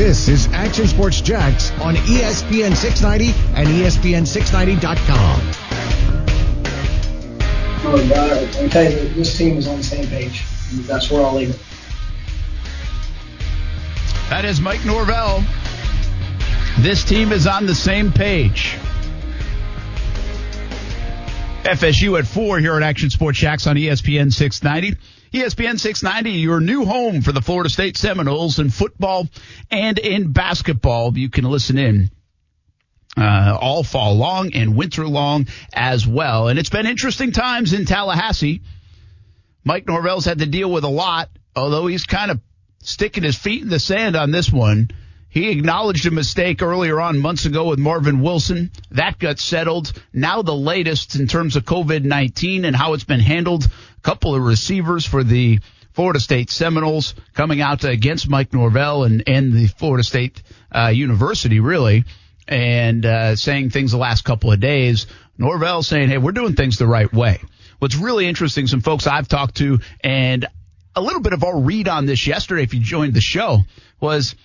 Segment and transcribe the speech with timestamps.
[0.00, 5.40] This is Action Sports Jax on ESPN 690 and ESPN690.com.
[7.84, 10.42] Oh, God, I tell you, this team is on the same page.
[10.86, 11.60] That's where I'll leave it.
[14.30, 15.44] That is Mike Norvell.
[16.78, 18.78] This team is on the same page.
[21.64, 24.98] FSU at four here at Action Sports Jax on ESPN 690.
[25.32, 29.28] ESPN 690, your new home for the Florida State Seminoles in football
[29.70, 31.16] and in basketball.
[31.16, 32.10] You can listen in
[33.16, 36.48] uh, all fall long and winter long as well.
[36.48, 38.62] And it's been interesting times in Tallahassee.
[39.64, 42.40] Mike Norvell's had to deal with a lot, although he's kind of
[42.82, 44.90] sticking his feet in the sand on this one.
[45.30, 48.72] He acknowledged a mistake earlier on months ago with Marvin Wilson.
[48.90, 49.92] That got settled.
[50.12, 53.64] Now the latest in terms of COVID-19 and how it's been handled.
[53.64, 55.60] A couple of receivers for the
[55.92, 61.60] Florida State Seminoles coming out against Mike Norvell and, and the Florida State uh, University
[61.60, 62.04] really
[62.48, 65.06] and uh, saying things the last couple of days.
[65.38, 67.40] Norvell saying, hey, we're doing things the right way.
[67.78, 70.44] What's really interesting, some folks I've talked to and
[70.96, 73.58] a little bit of our read on this yesterday, if you joined the show,
[74.00, 74.34] was–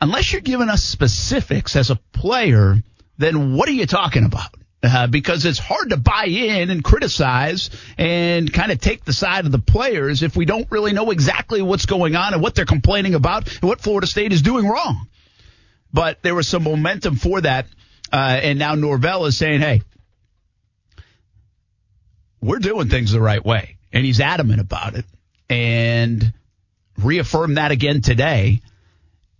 [0.00, 2.76] unless you're giving us specifics as a player,
[3.18, 4.54] then what are you talking about?
[4.80, 7.68] Uh, because it's hard to buy in and criticize
[7.98, 11.60] and kind of take the side of the players if we don't really know exactly
[11.60, 15.08] what's going on and what they're complaining about and what Florida State is doing wrong.
[15.92, 17.66] But there was some momentum for that,
[18.12, 19.82] uh, and now Norvell is saying, "Hey,
[22.40, 25.06] we're doing things the right way," and he's adamant about it,
[25.50, 26.32] and
[26.98, 28.60] reaffirmed that again today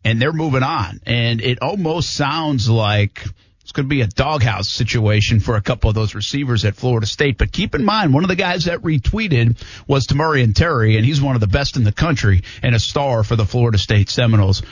[0.09, 1.01] and they're moving on.
[1.05, 3.23] And it almost sounds like
[3.61, 7.07] it's going to be a doghouse situation for a couple of those receivers at Florida
[7.07, 7.37] State.
[7.37, 11.21] But keep in mind, one of the guys that retweeted was Tamorrion Terry, and he's
[11.21, 14.63] one of the best in the country and a star for the Florida State Seminoles.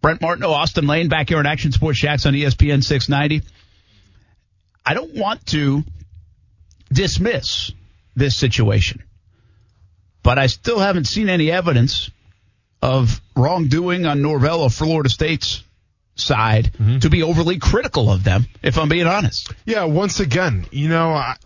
[0.00, 3.44] Brent Martineau, Austin Lane back here on Action Sports Jax on ESPN 690.
[4.86, 5.82] I don't want to
[6.92, 7.72] dismiss
[8.14, 9.02] this situation,
[10.22, 12.10] but I still haven't seen any evidence
[12.82, 15.62] of wrongdoing on Norvell of Florida State's
[16.14, 16.98] side mm-hmm.
[16.98, 19.52] to be overly critical of them, if I'm being honest.
[19.64, 21.36] Yeah, once again, you know, I,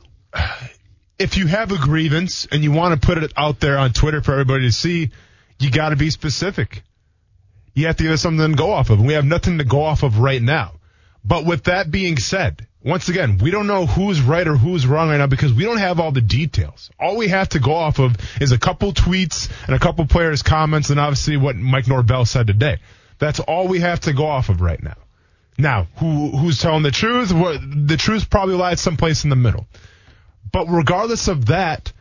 [1.19, 4.23] if you have a grievance and you want to put it out there on Twitter
[4.23, 5.11] for everybody to see,
[5.59, 6.83] you got to be specific.
[7.75, 8.99] You have to give us something to go off of.
[8.99, 10.73] And we have nothing to go off of right now.
[11.25, 15.09] But with that being said, once again, we don't know who's right or who's wrong
[15.09, 16.91] right now because we don't have all the details.
[17.01, 20.43] All we have to go off of is a couple tweets and a couple players'
[20.43, 22.79] comments and obviously what Mike Norvell said today.
[23.19, 24.97] That's all we have to go off of right now.
[25.57, 27.29] Now, who who's telling the truth?
[27.31, 29.67] the truth probably lies someplace in the middle.
[30.53, 31.93] But regardless of that,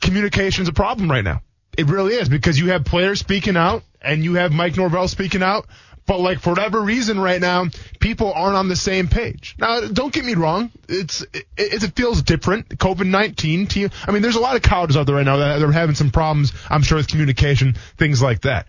[0.00, 1.42] communication is a problem right now.
[1.76, 5.42] It really is because you have players speaking out and you have Mike Norvell speaking
[5.42, 5.66] out
[6.06, 7.66] but like for whatever reason right now,
[7.98, 9.56] people aren't on the same page.
[9.58, 10.70] Now, don't get me wrong.
[10.88, 12.68] It's, it, it feels different.
[12.68, 13.90] COVID-19 team.
[14.06, 16.10] I mean, there's a lot of colleges out there right now that are having some
[16.10, 18.66] problems, I'm sure with communication, things like that.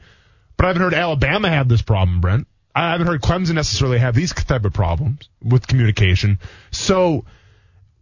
[0.57, 2.47] But I haven't heard Alabama have this problem, Brent.
[2.73, 6.40] I haven't heard Clemson necessarily have these type of problems with communication.
[6.72, 7.25] So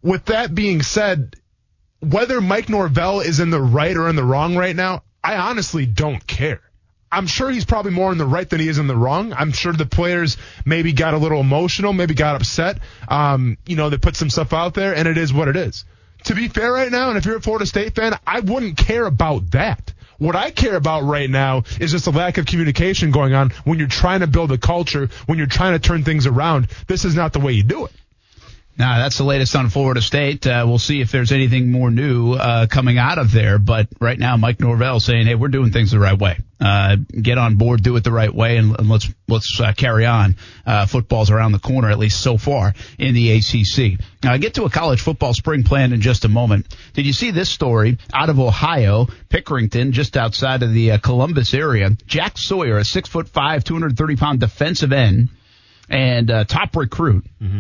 [0.02, 1.36] with that being said,
[2.00, 5.86] whether Mike Norvell is in the right or in the wrong right now, I honestly
[5.86, 6.62] don't care.
[7.14, 9.34] I'm sure he's probably more in the right than he is in the wrong.
[9.34, 10.36] I'm sure the players
[10.66, 12.80] maybe got a little emotional, maybe got upset.
[13.08, 15.86] Um, you know, they put some stuff out there, and it is what it is.
[16.26, 19.06] To be fair, right now, and if you're a Florida State fan, I wouldn't care
[19.06, 19.94] about that.
[20.18, 23.78] What I care about right now is just a lack of communication going on when
[23.78, 26.68] you're trying to build a culture, when you're trying to turn things around.
[26.88, 27.92] This is not the way you do it.
[28.76, 30.48] Now, that's the latest on Florida State.
[30.48, 33.60] Uh, we'll see if there's anything more new uh, coming out of there.
[33.60, 36.40] But right now, Mike Norvell saying, "Hey, we're doing things the right way.
[36.60, 40.08] Uh, get on board, do it the right way, and, and let's let's uh, carry
[40.08, 40.38] on.
[40.66, 44.00] Uh, football's around the corner, at least so far in the ACC.
[44.24, 46.76] Now, I get to a college football spring plan in just a moment.
[46.94, 51.54] Did you see this story out of Ohio, Pickerington, just outside of the uh, Columbus
[51.54, 51.92] area?
[52.08, 55.30] Jack Sawyer, a six foot five, 230 pound defensive end,
[55.90, 57.24] and top recruit.
[57.40, 57.60] Mm-hmm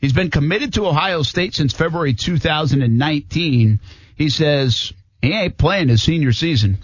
[0.00, 3.80] He's been committed to Ohio State since February 2019.
[4.16, 6.78] He says he ain't playing his senior season.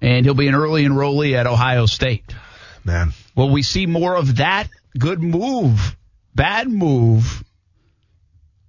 [0.00, 2.34] And he'll be an early enrollee at Ohio State.
[2.84, 3.12] Man.
[3.34, 4.68] Will we see more of that?
[4.98, 5.96] Good move.
[6.34, 7.44] Bad move.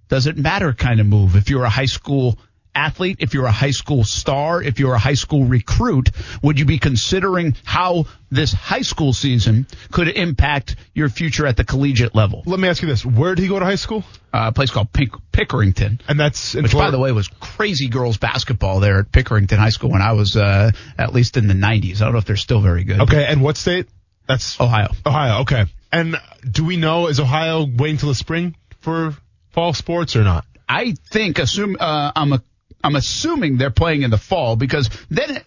[0.08, 2.38] Does it matter kind of move if you're a high school
[2.74, 6.10] athlete, if you're a high school star, if you're a high school recruit,
[6.42, 11.64] would you be considering how this high school season could impact your future at the
[11.64, 12.42] collegiate level?
[12.46, 14.04] Let me ask you this: Where did he go to high school?
[14.32, 16.00] Uh, a place called Pick- Pickerington.
[16.08, 16.88] And that's Which, Florida.
[16.88, 20.36] by the way, was crazy girls basketball there at Pickerington High School when I was
[20.36, 22.00] uh, at least in the 90s.
[22.00, 23.00] I don't know if they're still very good.
[23.02, 23.86] Okay, and what state?
[24.26, 24.88] That's Ohio.
[25.06, 25.42] Ohio.
[25.42, 25.66] Okay.
[25.92, 26.16] And
[26.50, 29.14] do we know is Ohio waiting till the spring for
[29.52, 30.44] fall sports or not?
[30.68, 32.42] I think assume uh, I'm a,
[32.84, 35.44] I'm assuming they're playing in the fall because then it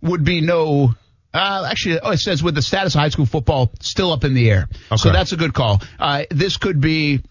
[0.00, 0.94] would be no.
[1.34, 4.34] Uh, actually, oh, it says with the status of high school football still up in
[4.34, 4.96] the air, Okay.
[4.96, 5.80] so that's a good call.
[5.98, 7.22] Uh, this could be.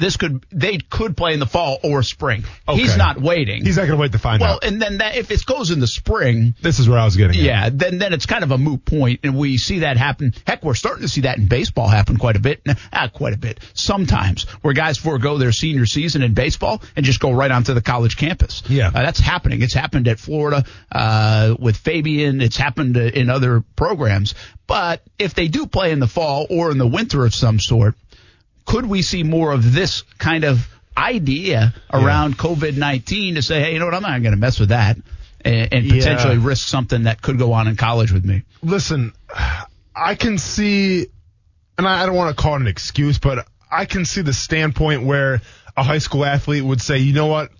[0.00, 2.44] This could they could play in the fall or spring.
[2.70, 3.64] He's not waiting.
[3.64, 4.64] He's not going to wait to find well, out.
[4.64, 7.36] and then that if it goes in the spring, This is where I was getting.
[7.36, 7.42] at.
[7.42, 10.32] Yeah, then then it's kind of a moot point, and we see that happen.
[10.46, 12.62] Heck, we're starting to see that in baseball happen quite a bit.
[12.92, 13.60] Ah, quite a bit.
[13.74, 17.82] Sometimes where guys forego their senior season in baseball and just go right onto the
[17.82, 18.62] college campus.
[18.68, 18.88] Yeah.
[18.88, 19.62] uh, that's happening.
[19.62, 22.40] It's happened at Florida uh, with Fabian.
[22.40, 24.34] It's happened uh, in other programs.
[24.66, 27.96] But if they do play in the fall or in the winter of some sort,
[28.70, 33.72] could we see more of this kind of idea around COVID 19 to say, hey,
[33.72, 34.96] you know what, I'm not going to mess with that
[35.44, 35.94] and, and Yeah.
[35.94, 38.42] potentially risk something that could go on in college with me?
[38.62, 39.12] listen,
[39.96, 41.06] I can see,
[41.78, 45.02] and I don't want to call it an excuse, but I can see the standpoint
[45.04, 45.40] where
[45.76, 47.50] a high school athlete would say, you know what?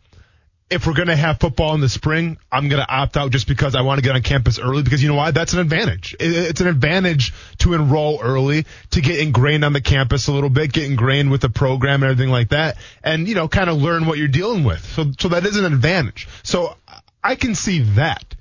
[0.71, 3.49] If we're going to have football in the spring, I'm going to opt out just
[3.49, 5.33] because I want to get on campus early because you know why?
[5.33, 6.15] That's an advantage.
[6.21, 10.73] It's an advantage to enroll early, to get ingrained on the campus a little bit,
[10.73, 14.07] get ingrained with the program and everything like that, and, you know, kind of learn
[14.07, 14.85] what you're dealing with.
[14.85, 16.29] So, so that is an advantage.
[16.45, 16.77] So
[17.23, 18.37] I can see that.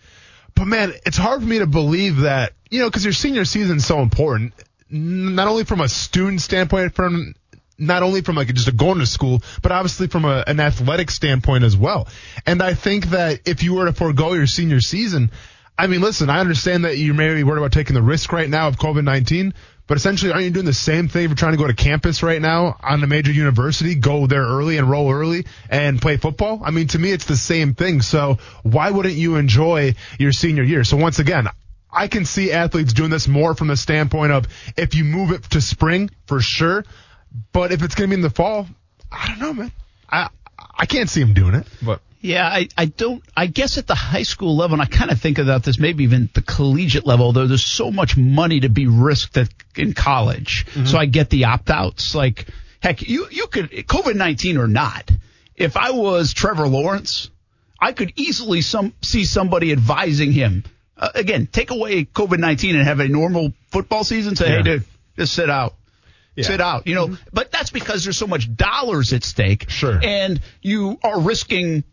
[0.54, 3.78] But man, it's hard for me to believe that, you know, because your senior season
[3.78, 4.54] is so important,
[4.90, 7.34] not only from a student standpoint, from
[7.80, 11.10] not only from like just a going to school, but obviously from a, an athletic
[11.10, 12.08] standpoint as well.
[12.46, 15.32] And I think that if you were to forego your senior season,
[15.78, 18.50] I mean, listen, I understand that you may be worried about taking the risk right
[18.50, 19.54] now of COVID 19,
[19.88, 22.40] but essentially, aren't you doing the same thing you're trying to go to campus right
[22.40, 26.62] now on a major university, go there early, and enroll early, and play football?
[26.64, 28.02] I mean, to me, it's the same thing.
[28.02, 30.84] So why wouldn't you enjoy your senior year?
[30.84, 31.48] So once again,
[31.92, 34.48] I can see athletes doing this more from the standpoint of
[34.78, 36.86] if you move it to spring, for sure.
[37.52, 38.68] But if it's going to be in the fall,
[39.12, 39.72] I don't know, man.
[40.10, 40.30] I
[40.78, 41.68] I can't see him doing it.
[41.82, 45.12] But Yeah, I, I don't, I guess at the high school level, and I kind
[45.12, 48.70] of think about this maybe even the collegiate level, though there's so much money to
[48.70, 50.66] be risked at, in college.
[50.86, 52.16] So I get the opt outs.
[52.16, 52.48] Like,
[52.82, 55.10] heck, you, you could, COVID 19 or not,
[55.56, 57.30] if I was Trevor Lawrence,
[57.80, 60.64] I could easily some, see somebody advising him.
[60.98, 64.36] Uh, again, take away COVID 19 and have a normal football season.
[64.36, 64.58] Say, Yeah.
[64.58, 64.86] hey, dude,
[65.18, 65.76] just sit out.
[66.40, 66.46] Yeah.
[66.46, 67.30] Sit out, you know, mm-hmm.
[67.34, 69.70] but that's because there's so much dollars at stake.
[69.70, 70.00] Sure.
[70.02, 71.84] And you are risking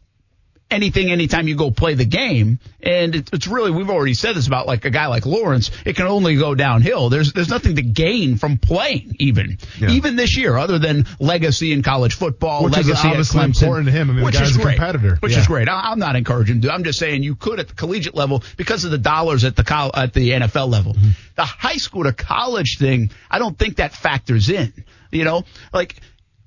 [0.71, 2.59] anything anytime you go play the game.
[2.83, 5.71] And it, it's really, we've already said this about like a guy like Lawrence.
[5.85, 7.09] It can only go downhill.
[7.09, 9.91] There's, there's nothing to gain from playing even, Yeah.
[9.91, 13.63] even this year other than legacy in college football, Which is obviously Clemson.
[13.63, 14.11] important to him.
[14.11, 15.17] I mean, the which is a great, competitor.
[15.21, 15.41] Which Yeah.
[15.41, 15.69] is great.
[15.69, 16.73] I, I'm not encouraging him to.
[16.73, 19.63] I'm just saying you could at the collegiate level because of the dollars at the
[19.65, 20.95] col- at the NFL level.
[20.95, 21.11] Mm-hmm.
[21.37, 24.73] The high school to college thing, I don't think that factors in.
[25.13, 25.95] You know, like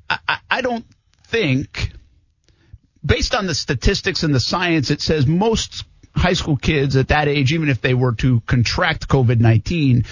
[0.10, 0.86] I, I, I don't
[1.28, 1.94] think
[3.06, 5.86] based on the statistics and the science, it says most
[6.16, 10.06] high school kids at that age, even if they were to contract COVID 19,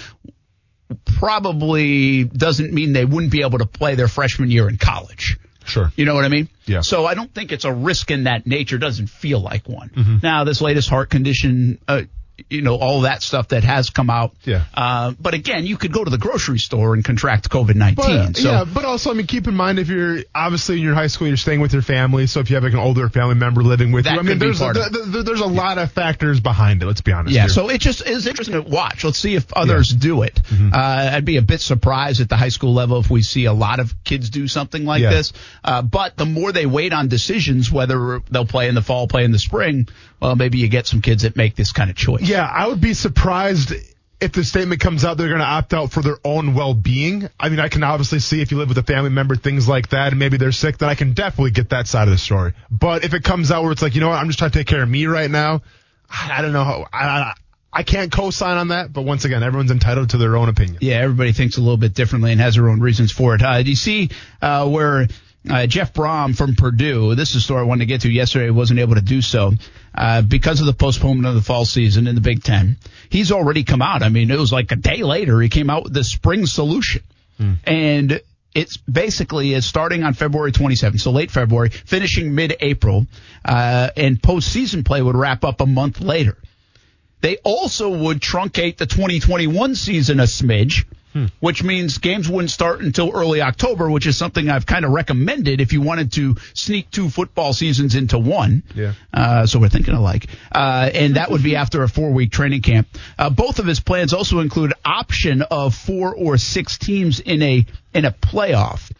[1.04, 5.38] probably doesn't mean they wouldn't be able to play their freshman year in college.
[5.64, 5.92] sure.
[5.96, 6.48] You know what I mean?
[6.64, 6.80] Yeah.
[6.80, 8.78] So I don't think it's a risk in that nature.
[8.78, 9.90] Doesn't feel like one.
[9.90, 10.16] Mm-hmm.
[10.22, 12.02] Now this latest heart condition, uh,
[12.50, 14.32] you know, all that stuff that has come out.
[14.44, 14.64] Yeah.
[14.74, 18.26] Uh, but again, you could go to the grocery store and contract COVID nineteen.
[18.28, 20.94] But, So yeah, but also, I mean, keep in mind if you're obviously in your
[20.94, 22.26] high school, you're staying with your family.
[22.26, 24.38] So if you have like an older family member living with That you, I mean,
[24.38, 24.92] there's a, of it.
[24.92, 26.86] th- th- there's a lot of factors behind it.
[26.86, 27.34] Let's be honest.
[27.34, 27.48] Yeah, here.
[27.50, 29.04] so it just is interesting to watch.
[29.04, 30.34] Let's see if others do it.
[30.36, 30.72] Mm-hmm.
[30.72, 33.52] Uh, I'd be a bit surprised at the high school level if we see a
[33.52, 35.10] lot of kids do something like Yeah.
[35.10, 35.32] this.
[35.62, 39.24] Uh, but the more they wait on decisions, whether they'll play in the fall, play
[39.24, 39.86] in the spring,
[40.20, 42.22] well, maybe you get some kids that make this kind of choice.
[42.22, 43.72] Yeah, I would be surprised
[44.20, 47.28] if the statement comes out they're going to opt out for their own well-being.
[47.38, 49.90] I mean, I can obviously see if you live with a family member, things like
[49.90, 52.54] that, and maybe they're sick, then I can definitely get that side of the story.
[52.70, 54.58] But if it comes out where it's like, you know what, I'm just trying to
[54.58, 55.62] take care of me right now,
[56.10, 56.86] I don't know how.
[56.92, 57.34] I, I,
[57.70, 60.78] I can't co-sign on that, but once again, everyone's entitled to their own opinion.
[60.80, 63.42] Yeah, everybody thinks a little bit differently and has their own reasons for it.
[63.42, 64.10] Uh, do you see
[64.40, 65.06] uh, where
[65.50, 68.50] uh, Jeff Brohm from Purdue, this is a story I wanted to get to yesterday,
[68.50, 69.52] wasn't able to do so
[69.94, 72.76] uh, because of the postponement of the fall season in the Big Ten.
[73.08, 74.02] He's already come out.
[74.02, 77.02] I mean, it was like a day later, he came out with the spring solution.
[77.64, 78.20] And
[78.54, 83.06] it's basically is starting on February 27th, so late February, finishing mid-April,
[83.44, 86.36] uh, and postseason play would wrap up a month later.
[87.20, 90.84] They also would truncate the 2021 season a smidge,
[91.18, 91.26] hmm.
[91.40, 95.60] which means games wouldn't start until early October, which is something I've kind of recommended
[95.60, 98.62] if you wanted to sneak two football seasons into one.
[98.74, 98.92] Yeah.
[99.12, 100.26] Uh, so we're thinking alike.
[100.52, 102.88] Uh, and that would be after a four week training camp.
[103.18, 107.66] Uh, both of his plans also include option of four or six teams in a,
[107.94, 108.90] in a playoff.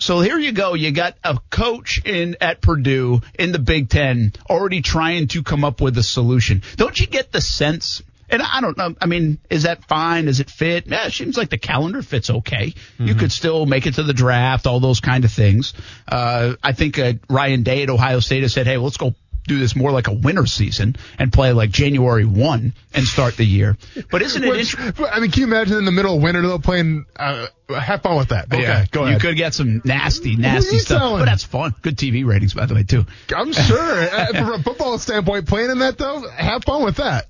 [0.00, 0.74] So here you go.
[0.74, 5.64] You got a coach in at Purdue in the Big Ten already trying to come
[5.64, 6.62] up with a solution.
[6.76, 8.00] Don't you get the sense?
[8.30, 8.94] And I don't know.
[9.00, 10.26] I mean, is that fine?
[10.26, 10.86] Does it fit?
[10.86, 12.68] Yeah, it seems like the calendar fits okay.
[12.68, 13.06] Mm-hmm.
[13.06, 15.74] You could still make it to the draft, all those kind of things.
[16.06, 19.14] Uh, I think uh, Ryan Day at Ohio State has said, "Hey, let's go
[19.48, 23.44] do this more like a winter season and play like January 1 and start the
[23.44, 23.76] year.
[24.10, 26.58] But isn't it Which, I mean, can you imagine in the middle of winter though
[26.58, 28.52] playing uh, have fun with that.
[28.52, 29.14] Okay, yeah, go ahead.
[29.14, 30.98] You could get some nasty, nasty stuff.
[31.00, 31.18] Telling?
[31.20, 31.74] But that's fun.
[31.82, 33.04] Good TV ratings, by the way, too.
[33.34, 33.88] I'm sure.
[34.18, 37.26] Uh, from a football standpoint, playing in that though, have fun with that.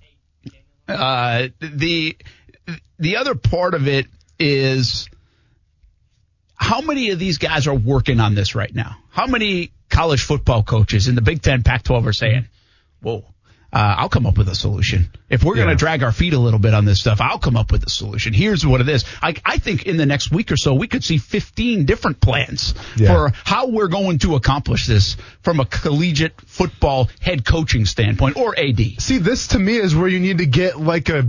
[0.89, 2.17] Uh, the
[2.99, 4.07] the other part of it
[4.39, 5.09] is
[6.55, 8.97] how many of these guys are working on this right now?
[9.11, 12.49] How many college football coaches in the Big Ten, Pac 12 are saying,
[13.01, 13.25] whoa,
[13.71, 15.11] uh, I'll come up with a solution.
[15.29, 15.65] If we're yeah.
[15.65, 17.85] going to drag our feet a little bit on this stuff, I'll come up with
[17.85, 18.33] a solution.
[18.33, 19.05] Here's what it is.
[19.23, 22.75] I, I think in the next week or so, we could see 15 different plans
[22.97, 23.13] yeah.
[23.13, 28.59] for how we're going to accomplish this from a collegiate football head coaching standpoint or
[28.59, 28.81] AD.
[29.01, 31.29] See, this to me is where you need to get like a,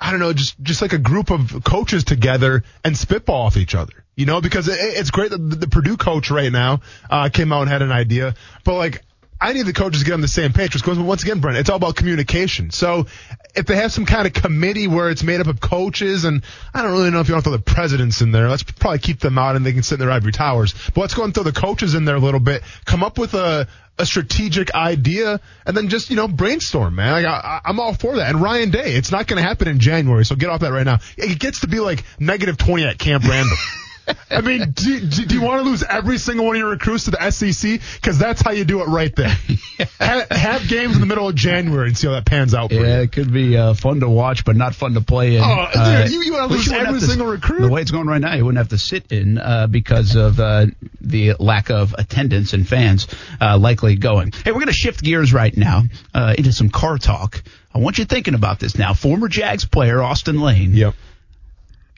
[0.00, 3.76] I don't know, just, just like a group of coaches together and spitball off each
[3.76, 3.92] other.
[4.16, 7.52] You know, because it, it's great that the, the Purdue coach right now uh, came
[7.52, 9.04] out and had an idea, but like
[9.40, 11.70] I need the coaches to get on the same page because once again, Brent, it's
[11.70, 12.70] all about communication.
[12.70, 13.06] So
[13.54, 16.42] if they have some kind of committee where it's made up of coaches and
[16.74, 18.98] I don't really know if you want to throw the presidents in there, let's probably
[18.98, 20.74] keep them out and they can sit in their ivory towers.
[20.94, 23.34] But let's go and throw the coaches in there a little bit, come up with
[23.34, 27.22] a, a strategic idea and then just, you know, brainstorm, man.
[27.22, 28.30] Like, I, I'm all for that.
[28.30, 30.24] And Ryan Day, it's not going to happen in January.
[30.24, 30.98] So get off that right now.
[31.16, 33.56] It gets to be like negative 20 at Camp Randall.
[34.30, 37.04] I mean, do, do, do, you want to lose every single one of your recruits
[37.04, 37.80] to the SEC?
[37.94, 39.28] Because that's how you do it right there.
[40.00, 42.70] have, have, games in the middle of January and see how that pans out.
[42.72, 42.86] yeah, you.
[42.86, 45.42] it could be uh, fun to watch, but not fun to play in.
[45.42, 47.62] Oh, dude, uh, you, you want to lose every single recruit?
[47.62, 50.38] The way it's going right now, you wouldn't have to sit in uh, because of
[50.40, 50.66] uh,
[51.00, 53.06] the lack of attendance and fans
[53.40, 54.32] uh, likely going.
[54.32, 55.84] Hey, we're going to shift gears right now
[56.14, 57.42] uh, into some car talk.
[57.74, 58.94] I want you thinking about this now.
[58.94, 60.72] Former Jags player Austin Lane.
[60.74, 60.94] Yep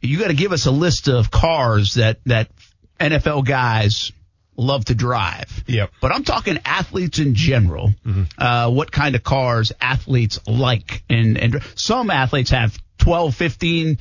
[0.00, 2.49] you got to give us a list of cars that that
[2.99, 4.12] NFL guys
[4.57, 5.64] love to drive.
[5.66, 5.90] Yep.
[6.00, 7.92] But I'm talking athletes in general.
[8.07, 8.23] Mm-hmm.
[8.37, 13.99] Uh, what kind of cars athletes like, and and some athletes have 12, 15,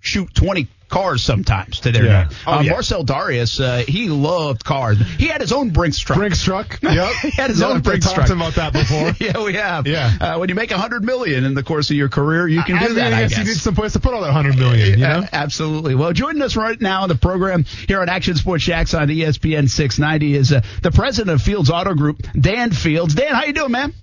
[0.00, 2.28] shoot 20 cars sometimes to their yeah.
[2.46, 2.72] Oh, uh, yeah.
[2.72, 4.98] Marcell Dareus, uh, he loved cars.
[4.98, 6.18] He had his own Brinks truck.
[6.18, 6.78] Brinks truck.
[6.90, 7.12] Yep.
[7.22, 8.26] he had his own Brinks truck.
[8.26, 9.12] Talked about that before.
[9.24, 9.86] yeah, we have.
[9.86, 10.12] Yeah.
[10.20, 12.76] Uh, when you make a hundred million in the course of your career, you can
[12.76, 13.12] I, do I that.
[13.12, 14.98] I guess, you need some place to put all that hundred million.
[14.98, 15.24] You know?
[15.32, 15.94] absolutely.
[15.94, 19.68] Well, joining us right now in the program here on Action Sports Jax on ESPN
[19.70, 23.14] 690 is uh, the president of Fields Auto Group, Dan Fields.
[23.14, 23.94] Dan, how you doing, man?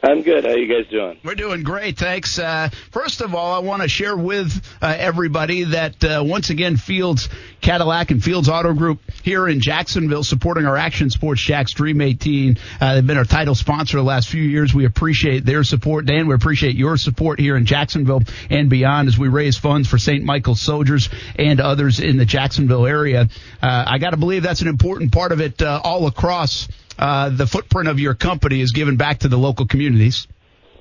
[0.00, 0.44] I'm good.
[0.44, 1.18] How you guys doing?
[1.24, 2.38] We're doing great, thanks.
[2.38, 6.76] Uh, first of all, I want to share with uh, everybody that uh, once again,
[6.76, 7.28] Fields
[7.60, 12.58] Cadillac and Fields Auto Group here in Jacksonville, supporting our Action Sports Jax Dream 18.
[12.80, 14.72] Uh, they've been our title sponsor the last few years.
[14.72, 16.28] We appreciate their support, Dan.
[16.28, 20.22] We appreciate your support here in Jacksonville and beyond as we raise funds for St.
[20.22, 23.28] Michael's soldiers and others in the Jacksonville area.
[23.60, 27.30] Uh, I got to believe that's an important part of it uh, all across uh,
[27.30, 30.26] the footprint of your company is given back to the local communities.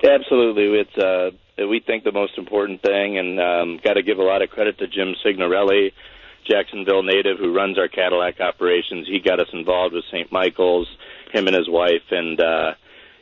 [0.04, 1.32] Absolutely, it's uh,
[1.66, 4.78] we think the most important thing, and um, got to give a lot of credit
[4.80, 5.94] to Jim Signorelli,
[6.50, 9.08] Jacksonville native, who runs our Cadillac operations.
[9.08, 10.32] He got us involved with St.
[10.32, 10.88] Michael's,
[11.32, 12.74] him and his wife, and uh,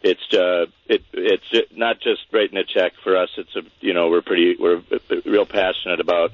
[0.04, 3.30] it's uh, it it's not just writing a check for us.
[3.38, 4.82] It's a you know we're pretty we're
[5.26, 6.32] real passionate about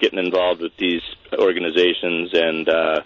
[0.00, 1.02] getting involved with these
[1.38, 2.68] organizations and.
[2.68, 3.00] uh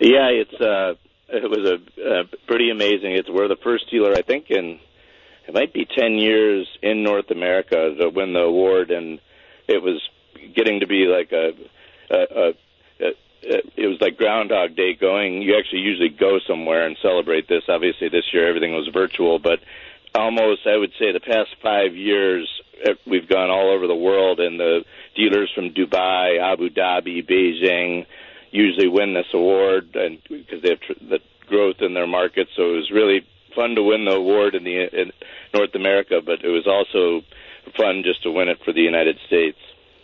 [0.00, 0.94] Yeah, it's uh,
[1.28, 3.12] it was a pretty amazing.
[3.12, 4.78] It's we're the first dealer, I think, in
[5.48, 9.18] it might be 10 years in North America to win the award, and
[9.66, 10.00] it was
[10.54, 11.52] getting to be like a,
[12.14, 12.52] a
[13.42, 15.42] it was like Groundhog Day going.
[15.42, 17.62] You actually usually go somewhere and celebrate this.
[17.68, 19.60] Obviously, this year everything was virtual, but
[20.14, 22.48] almost I would say the past five years
[22.84, 28.06] eh, we've gone all over the world, and the dealers from Dubai, Abu Dhabi, Beijing
[28.50, 32.48] usually win this award, and because they have tr- the growth in their market.
[32.56, 35.12] So it was really fun to win the award in the in
[35.54, 37.24] North America, but it was also
[37.76, 39.58] fun just to win it for the United States.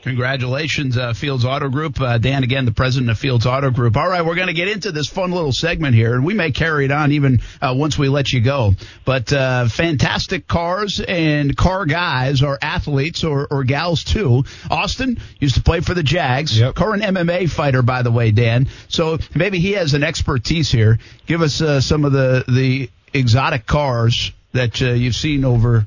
[0.05, 1.99] Congratulations, uh, Fields Auto Group.
[1.99, 3.97] Uh, Dan, again, the president of Fields Auto Group.
[3.97, 6.51] All right, we're going to get into this fun little segment here, and we may
[6.51, 8.75] carry it on even uh, once we let you go.
[9.07, 14.45] But uh, fantastic cars and car guys are athletes or, or gals too.
[14.71, 16.61] Austin used to play for the Jags.
[16.61, 16.75] Yep.
[16.75, 18.69] Current MMA fighter, by the way, Dan.
[18.89, 20.99] So maybe he has an expertise here.
[21.25, 25.87] Give us uh, some of the the exotic cars that uh, you've seen over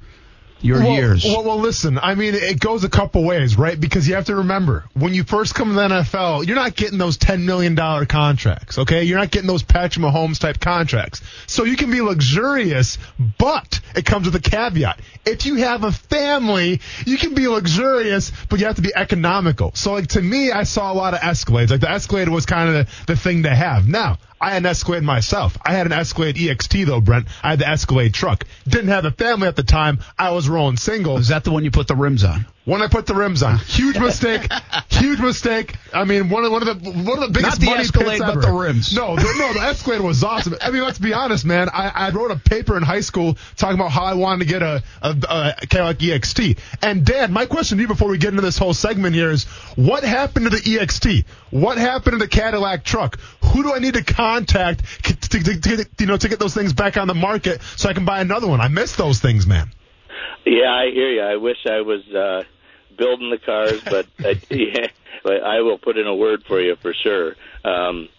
[0.61, 1.23] your well, years.
[1.23, 1.99] Well, well, listen.
[1.99, 3.79] I mean, it goes a couple ways, right?
[3.79, 6.97] Because you have to remember, when you first come to the NFL, you're not getting
[6.97, 8.77] those ten million dollar contracts.
[8.77, 11.21] Okay, you're not getting those Patrick Mahomes type contracts.
[11.47, 12.97] So you can be luxurious,
[13.37, 14.99] but it comes with a caveat.
[15.25, 19.71] If you have a family, you can be luxurious, but you have to be economical.
[19.75, 21.69] So, like to me, I saw a lot of Escalades.
[21.69, 23.87] Like the Escalade was kind of the, the thing to have.
[23.87, 25.58] Now, I had an Escalade myself.
[25.63, 27.27] I had an Escalade EXT though, Brent.
[27.44, 28.44] I had the Escalade truck.
[28.67, 30.00] Didn't have a family at the time.
[30.17, 31.17] I was rolling single.
[31.17, 32.46] Is that the one you put the rims on?
[32.67, 34.51] When I put the rims on, huge mistake,
[34.89, 35.75] huge mistake.
[35.93, 38.07] I mean, one of one of the one of the biggest Not the money Escalade,
[38.07, 38.41] pits but ever.
[38.41, 38.93] the rims.
[38.93, 40.53] No, the, no, the Escalade was awesome.
[40.62, 41.69] I mean, let's be honest, man.
[41.69, 44.63] I, I wrote a paper in high school talking about how I wanted to get
[44.63, 46.59] a, a, a Cadillac EXT.
[46.81, 49.45] And Dan, my question to you before we get into this whole segment here is,
[49.77, 51.24] what happened to the EXT?
[51.51, 53.17] What happened to the Cadillac truck?
[53.53, 56.53] Who do I need to contact to, to, to, to, you know to get those
[56.53, 58.59] things back on the market so I can buy another one?
[58.59, 59.71] I miss those things, man.
[60.45, 61.21] Yeah, I hear you.
[61.21, 62.43] I wish I was uh,
[62.97, 64.87] building the cars, but I, yeah,
[65.23, 67.35] but I will put in a word for you for sure.
[67.63, 68.09] Um,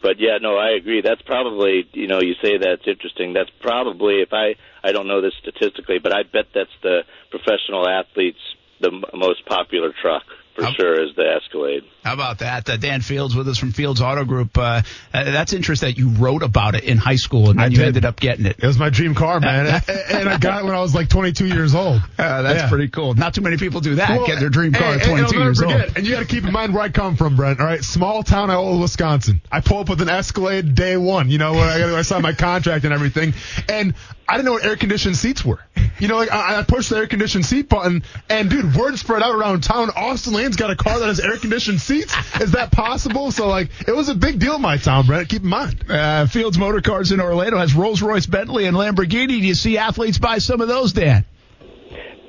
[0.00, 1.00] but yeah, no, I agree.
[1.02, 3.32] That's probably you know you say that's interesting.
[3.32, 7.88] That's probably if I I don't know this statistically, but I bet that's the professional
[7.88, 8.38] athletes
[8.80, 10.22] the m- most popular truck
[10.58, 11.84] for How- sure is the Escalade.
[12.04, 12.68] How about that?
[12.68, 14.56] Uh, Dan Fields with us from Fields Auto Group.
[14.56, 17.68] Uh, uh, that's interesting that you wrote about it in high school and then I
[17.68, 17.86] you did.
[17.88, 18.56] ended up getting it.
[18.62, 21.08] It was my dream car, man, and, and I got it when I was like
[21.10, 22.00] 22 years old.
[22.18, 22.68] Uh, that's Yeah.
[22.68, 23.14] pretty cool.
[23.14, 24.08] Not too many people do that.
[24.10, 25.96] Well, get their dream car and- at 22 I'll years forget, old.
[25.98, 27.60] And you got to keep in mind where I come from, Brent.
[27.60, 29.40] All right, small town Iowa, Wisconsin.
[29.52, 31.30] I pull up with an Escalade day one.
[31.30, 33.34] You know, when I, I signed my contract and everything,
[33.68, 33.94] and
[34.26, 35.58] I didn't know what air conditioned seats were.
[35.98, 39.22] You know, like I, I pushed the air conditioned seat button, and dude, word spread
[39.22, 39.90] out around town.
[39.96, 42.14] Austin Lane's got a car that has air conditioned seats.
[42.40, 43.30] Is that possible?
[43.32, 45.28] So like, it was a big deal in my town, Brent.
[45.28, 45.84] Keep in mind.
[45.90, 49.26] Uh, Fields Motor Cars in Orlando has Rolls Royce, Bentley, and Lamborghini.
[49.28, 51.26] Do you see athletes buy some of those, Dan?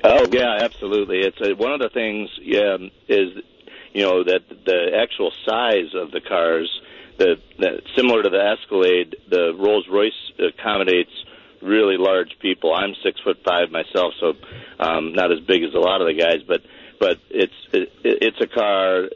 [0.04, 1.20] Oh yeah, absolutely.
[1.20, 2.76] It's uh one of the things yeah,
[3.08, 3.42] is
[3.94, 6.70] you know that the actual size of the cars,
[7.16, 11.10] the, the similar to the Escalade, the Rolls Royce accommodates
[11.62, 12.74] really large people.
[12.74, 14.34] I'm six foot five myself, so
[14.78, 16.60] um, not as big as a lot of the guys, but
[17.00, 19.08] but it's it, it's a car,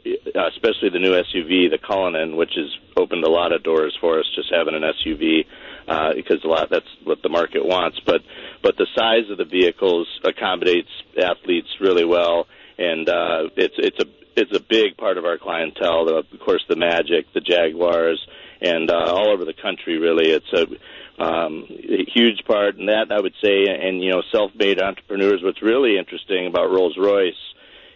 [0.49, 4.25] especially the new SUV, the Cullinan, which has opened a lot of doors for us.
[4.35, 5.45] Just having an SUV
[5.87, 7.99] uh, because a lot that's what the market wants.
[8.03, 8.21] But
[8.63, 12.47] but the size of the vehicles accommodates athletes really well,
[12.79, 16.09] and uh, it's it's a it's a big part of our clientele.
[16.09, 18.19] Of course, the Magic, the Jaguars,
[18.61, 19.99] and uh, all over the country.
[19.99, 23.67] Really, it's a um, a huge part in that I would say.
[23.67, 25.41] And you know, self-made entrepreneurs.
[25.43, 27.35] What's really interesting about Rolls Royce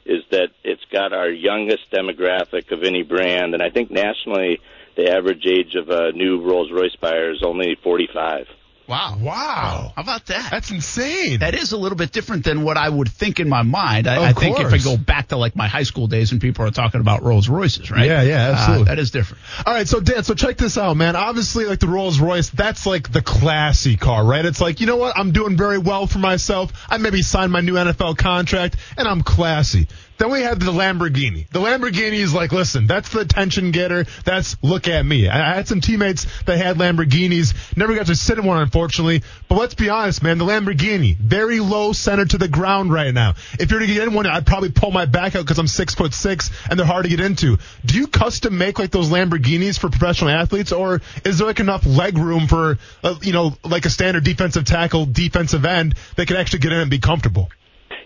[0.05, 4.59] is that it's got our youngest demographic of any brand, and I think nationally
[4.95, 8.47] the average age of a new Rolls Royce buyer is only 45.
[8.89, 9.17] Wow.
[9.21, 10.49] Wow, How about that?
[10.49, 11.39] that's insane.
[11.41, 14.07] That is a little bit different than what I would think in my mind.
[14.07, 16.65] I, I think if I go back to like my high school days and people
[16.65, 18.07] are talking about Rolls Royces, right?
[18.07, 18.85] Yeah, yeah, Uh, absolutely.
[18.85, 19.43] that is different.
[19.65, 21.15] All right, so Dan, so check this out, man.
[21.15, 24.43] Obviously, like the Rolls Royce, that's like the classy car, right?
[24.43, 25.15] It's like, you know what?
[25.17, 26.71] I'm doing very well for myself.
[26.89, 29.87] I maybe signed my new NFL contract, and I'm classy.
[30.19, 31.47] Then we had the Lamborghini.
[31.47, 34.05] The Lamborghini is like, listen, that's the attention getter.
[34.25, 35.29] That's look at me.
[35.29, 37.55] I had some teammates that had Lamborghinis.
[37.77, 39.23] Never got to sit in one, unfortunately.
[39.47, 40.37] But let's be honest, man.
[40.37, 43.35] The Lamborghini, very low center to the ground right now.
[43.57, 45.95] If you're to get in one, I'd probably pull my back out because I'm six
[45.95, 47.57] foot six and they're hard to get into.
[47.85, 51.85] Do you custom make like those Lamborghinis for professional athletes, or is there like enough
[51.85, 56.35] leg room for, uh, you know, like a standard defensive tackle, defensive end that can
[56.35, 57.49] actually get in and be comfortable?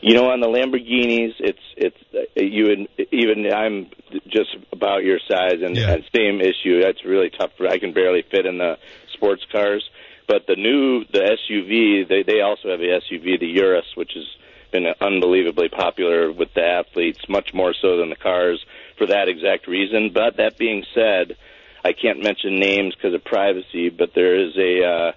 [0.04, 1.98] You know, on the Lamborghinis, it's it's
[2.36, 3.90] you and even I'm
[4.28, 5.94] just about your size and, Yeah.
[5.94, 6.82] and same issue.
[6.82, 7.52] That's really tough.
[7.58, 8.78] For, I can barely fit in the
[9.14, 9.90] sports cars.
[10.28, 14.26] But the new the SUV, they they also have a SUV, the Urus, which has
[14.72, 18.60] been unbelievably popular with the athletes, much more so than the cars
[18.98, 20.12] for that exact reason.
[20.14, 21.38] But that being said,
[21.86, 23.88] I can't mention names because of privacy.
[23.88, 25.12] But there is a uh,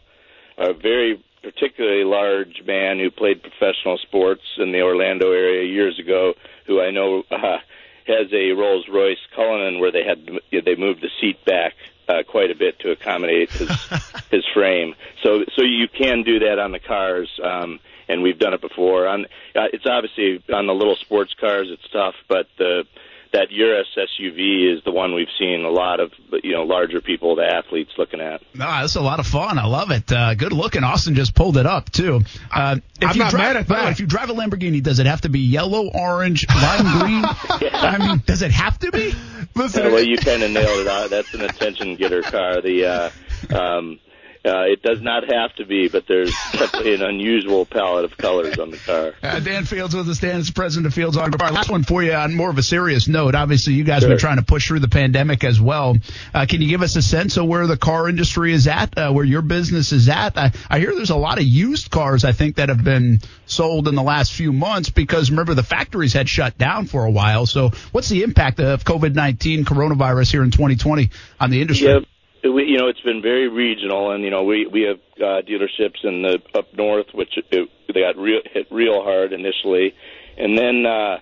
[0.59, 6.35] a very particularly large man who played professional sports in the Orlando area years ago,
[6.67, 7.59] who I know uh,
[8.07, 11.75] has a Rolls Royce Cullinan where they had they moved the seat back
[12.09, 13.71] uh, quite a bit to accommodate his
[14.31, 14.95] his frame.
[15.23, 17.29] So so you can do that on the cars.
[17.43, 19.09] Um, and we've done it before.
[19.09, 22.87] On uh, it's obviously on the little sports cars, it's tough, but the
[23.37, 26.11] that Urus SUV is the one we've seen a lot of
[26.43, 28.41] you know larger people, the athletes looking at.
[28.55, 29.59] No, that's a lot of fun.
[29.59, 30.11] I love it.
[30.11, 30.83] Uh, good looking.
[30.85, 32.23] Austin just pulled it up too.
[32.53, 33.93] Uh, if I'm you not drive, mad at by the way, that.
[33.93, 37.25] If you drive a Lamborghini, does it have to be yellow, orange, lime green?
[37.73, 39.15] I mean, does it have to be?
[39.55, 40.87] Listen, Yeah, well, you kind of nailed it.
[40.89, 41.11] out.
[41.11, 42.61] That's an attention getter car.
[42.61, 43.13] The
[43.53, 43.99] uh, um,
[44.47, 48.59] uh, it does not have to be, but there's definitely an unusual palette of colors
[48.59, 49.13] on the car.
[49.23, 50.19] Uh, Dan Fields with us.
[50.19, 51.43] Dan is president of Fields Auto.
[51.43, 53.35] Our last one for you on more of a serious note.
[53.35, 55.97] Obviously, you guys have been trying to push through the pandemic as well.
[56.33, 59.13] Uh, can you give us a sense of where the car industry is at, uh,
[59.13, 60.39] where your business is at?
[60.39, 63.89] I, I hear there's a lot of used cars, I think, that have been sold
[63.89, 67.47] in the last few months because remember the factories had shut down for a while.
[67.47, 71.89] So, what's the impact of COVID-19 coronavirus here in 2020 on the industry?
[71.89, 72.01] Yeah,
[72.53, 76.05] we, you know, it's been very regional, and you know, we we have uh, dealerships
[76.05, 79.95] in the up north, which it, they got real hit real hard initially,
[80.37, 81.19] and then uh,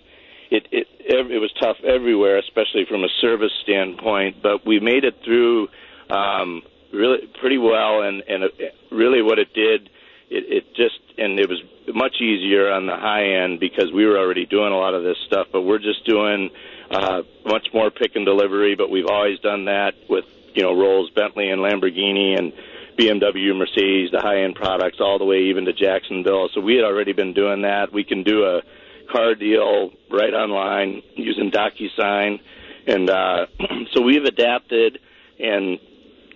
[0.50, 4.42] it it it was tough everywhere, especially from a service standpoint.
[4.42, 5.68] But we made it through
[6.10, 9.90] um, really pretty well, and and it, really what it did,
[10.30, 11.62] it, it just and it was
[11.94, 15.16] much easier on the high end because we were already doing a lot of this
[15.26, 16.50] stuff, but we're just doing
[16.90, 18.74] uh, much more pick and delivery.
[18.74, 22.52] But we've always done that with you know Rolls, Bentley, and Lamborghini, and
[22.98, 26.48] BMW, Mercedes, the high end products, all the way even to Jacksonville.
[26.54, 27.92] So we had already been doing that.
[27.92, 28.62] We can do a
[29.10, 32.40] car deal right online using DocuSign,
[32.86, 33.46] and uh,
[33.92, 34.98] so we've adapted.
[35.38, 35.78] And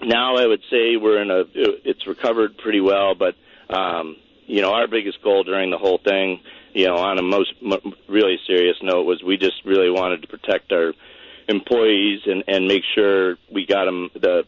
[0.03, 3.35] now I would say we're in a it's recovered pretty well, but
[3.75, 6.41] um, you know our biggest goal during the whole thing,
[6.73, 7.53] you know, on a most
[8.09, 10.93] really serious note, was we just really wanted to protect our
[11.49, 14.45] employees and and make sure we got them the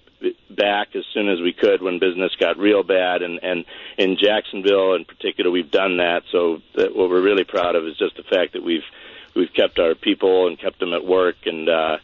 [0.50, 3.64] back as soon as we could when business got real bad and and
[3.96, 7.96] in Jacksonville in particular we've done that so that what we're really proud of is
[7.96, 8.84] just the fact that we've
[9.34, 11.96] we've kept our people and kept them at work and uh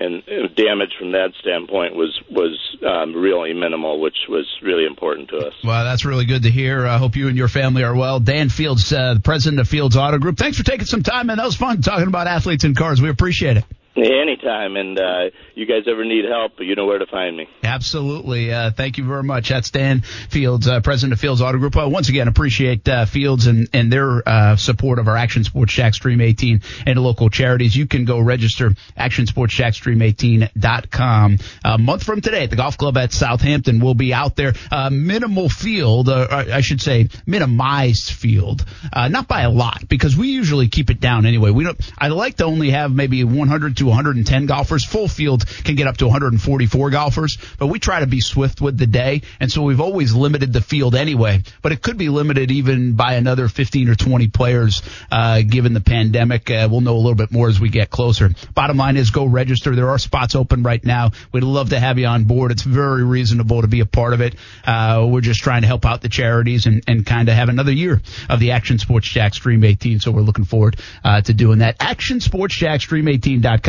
[0.00, 5.28] and uh, damage from that standpoint was was um, really minimal, which was really important
[5.28, 5.52] to us.
[5.62, 6.86] Well, that's really good to hear.
[6.86, 8.18] I hope you and your family are well.
[8.18, 10.38] Dan Fields, uh, president of Fields Auto Group.
[10.38, 13.02] Thanks for taking some time, and That was fun talking about athletes and cars.
[13.02, 13.64] We appreciate it.
[13.96, 17.48] Anytime, and uh, you guys ever need help, you know where to find me.
[17.64, 18.52] Absolutely.
[18.52, 19.48] Uh, thank you very much.
[19.48, 21.76] That's Dan Fields, uh, president of Fields Auto Group.
[21.76, 25.72] Uh, once again, appreciate uh, Fields and, and their uh, support of our Action Sports
[25.72, 27.74] Jax Dream 18 and local charities.
[27.74, 31.38] You can go register actionsportsjaxdream18.com.
[31.64, 34.52] A month from today at the golf club at Southampton, we'll be out there.
[34.92, 40.90] Minimal field, I should say minimized field, not by a lot because we usually keep
[40.90, 41.50] it down anyway.
[41.50, 41.80] We don't.
[41.98, 44.84] I like to only have maybe 100 to 110 golfers.
[44.84, 48.78] Full field can get up to 144 golfers, but we try to be swift with
[48.78, 51.42] the day, and so we've always limited the field anyway.
[51.62, 55.80] But it could be limited even by another 15 or 20 players, uh, given the
[55.80, 56.50] pandemic.
[56.50, 58.30] Uh, we'll know a little bit more as we get closer.
[58.54, 59.74] Bottom line is go register.
[59.74, 61.10] There are spots open right now.
[61.32, 62.52] We'd love to have you on board.
[62.52, 64.36] It's very reasonable to be a part of it.
[64.64, 67.72] Uh, we're just trying to help out the charities and, and kind of have another
[67.72, 70.00] year of the Action Sports Jax Dream 18.
[70.00, 71.76] So we're looking forward uh, to doing that.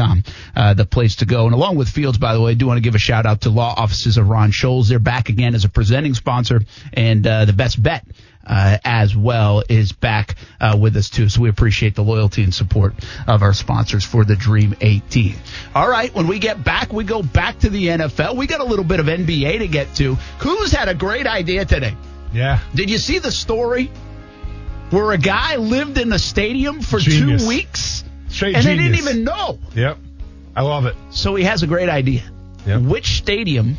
[0.01, 0.23] ActionSportsJaxDream18.com,
[0.55, 1.45] uh, the place to go.
[1.45, 3.41] And along with Fields, by the way, I do want to give a shout out
[3.41, 4.89] to law offices of Ron Sholes.
[4.89, 6.61] They're back again as a presenting sponsor
[6.93, 8.05] and uh, the best bet
[8.45, 11.29] uh, as well is back uh, with us too.
[11.29, 12.93] So we appreciate the loyalty and support
[13.27, 15.35] of our sponsors for the Dream 18.
[15.75, 18.35] All right, when we get back, we go back to the NFL.
[18.35, 20.15] We got a little bit of NBA to get to.
[20.39, 21.95] Kuz had a great idea today.
[22.33, 22.59] Yeah.
[22.73, 23.91] Did you see the story
[24.89, 27.41] where a guy lived in a stadium for Genius.
[27.41, 28.03] two weeks?
[28.31, 29.59] Straight and they didn't even know.
[29.75, 29.97] Yep.
[30.55, 30.95] I love it.
[31.11, 32.23] So he has a great idea.
[32.65, 32.81] Yep.
[32.81, 33.77] Which stadium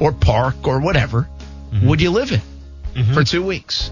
[0.00, 1.28] or park or whatever
[1.72, 1.86] Mm-hmm.
[1.88, 2.40] would you live in
[3.12, 3.90] for two weeks?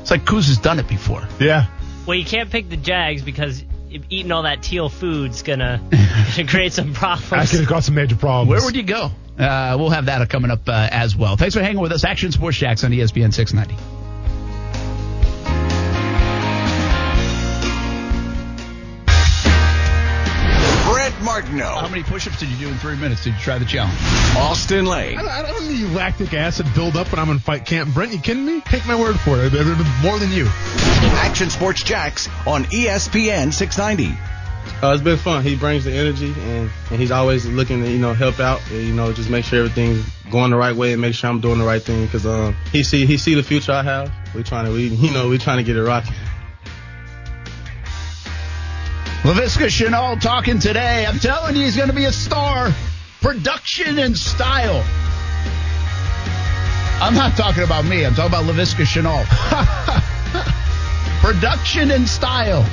[0.00, 1.26] It's like Kuz has done it before.
[1.40, 1.66] Yeah.
[2.06, 6.72] Well, you can't pick the Jags because eating all that teal food's gonna, gonna create
[6.72, 7.24] some problems.
[7.26, 7.50] I problems.
[7.50, 8.48] could have got some major problems.
[8.50, 9.10] Where would you go?
[9.38, 11.36] Uh, we'll have that coming up uh, as well.
[11.36, 12.04] Thanks for hanging with us.
[12.04, 13.74] Action Sports Jax on ESPN 690.
[21.52, 23.24] Brett How many push-ups did you do in three minutes?
[23.24, 23.98] Did you try the challenge?
[24.36, 25.18] Austin Lane.
[25.18, 27.92] I don't, I don't need lactic acid build up when I'm in fight camp.
[27.94, 28.60] Brent, you kidding me?
[28.62, 29.52] Take my word for it.
[29.52, 30.46] I've been more than you.
[30.48, 34.18] Action Sports Jax on ESPN 690.
[34.82, 35.42] Uh, it's been fun.
[35.42, 38.60] He brings the energy, and, and he's always looking to you know help out.
[38.70, 41.40] And, you know, just make sure everything's going the right way and make sure I'm
[41.40, 42.08] doing the right thing.
[42.08, 44.12] Cause um, he see he see the future I have.
[44.34, 46.14] We trying to we you know we trying to get it rocking.
[49.22, 51.06] Laviska Shenault talking today.
[51.06, 52.72] I'm telling you, he's going to be a star.
[53.20, 54.82] Production and style.
[57.00, 58.04] I'm not talking about me.
[58.04, 59.24] I'm talking about Laviska Shenault.
[61.20, 62.64] Production and style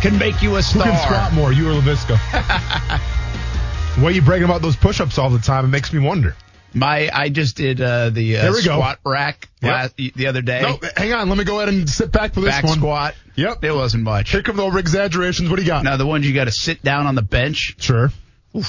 [0.00, 0.84] can make you a Who star.
[0.84, 2.16] can squat more, you or Laviska?
[4.00, 5.64] Why are you bragging about those push-ups all the time?
[5.64, 6.36] It makes me wonder.
[6.72, 8.74] My, I just did uh, the uh, we go.
[8.76, 9.72] squat rack Yep.
[9.72, 10.62] last, the other day.
[10.62, 11.28] No, hang on.
[11.28, 12.78] Let me go ahead and sit back for this Back one.
[12.78, 13.14] squat.
[13.36, 13.64] Yep.
[13.64, 14.30] It wasn't much.
[14.30, 15.50] Here come the over exaggerations.
[15.50, 15.84] What do you got?
[15.84, 17.74] Now the ones you got to sit down on the bench.
[17.78, 18.10] Sure.
[18.54, 18.62] D-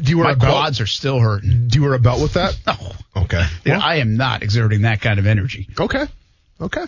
[0.00, 0.52] do you wear My a belt?
[0.52, 1.68] quads are still hurting.
[1.68, 2.56] Do you wear a belt with that?
[2.66, 3.44] No, Okay.
[3.64, 5.68] Dude, I am not exerting that kind of energy.
[5.78, 6.04] Okay.
[6.60, 6.84] Okay.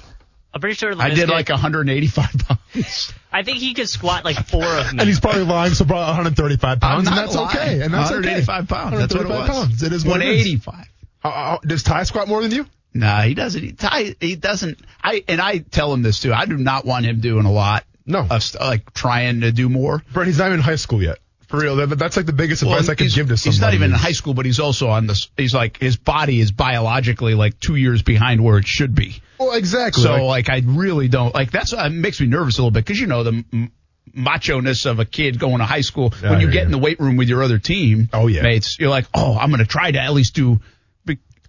[0.53, 0.93] I'm pretty sure.
[1.01, 3.13] I did Laviska- like 185 pounds.
[3.33, 4.99] I think he could squat like four of me.
[4.99, 7.49] And he's probably lying, so probably 135 pounds, and not that's lying.
[7.49, 7.83] okay.
[7.83, 8.67] And that's 185 okay.
[8.75, 8.99] pounds.
[8.99, 9.49] That's what it was.
[9.49, 9.83] Pounds.
[9.83, 10.67] It is what it is.
[10.67, 10.87] 185.
[11.21, 12.67] How- how- does Ty squat more than you?
[12.93, 13.63] Nah, he doesn't.
[13.63, 14.79] He, Ty, he doesn't.
[15.03, 16.33] I and I tell him this too.
[16.33, 17.85] I do not want him doing a lot.
[18.05, 18.27] No.
[18.29, 20.03] Of st- like trying to do more.
[20.13, 21.19] Brett, he's not even in high school yet.
[21.47, 21.77] For real.
[21.77, 23.55] That, that's like the biggest advice I could give to somebody.
[23.55, 25.29] he's not even in high school, but he's also on this.
[25.37, 29.23] He's like his body is biologically like two years behind where it should be.
[29.41, 30.03] Well, exactly.
[30.03, 32.85] So Like, like, I really don't like that's uh, makes me nervous a little bit
[32.85, 33.73] because you know the m-
[34.15, 36.67] macho ness of a kid going to high school I when you get you.
[36.67, 38.43] in the weight room with your other team Oh, yeah.
[38.43, 40.61] mates you're like oh I'm gonna try to at least do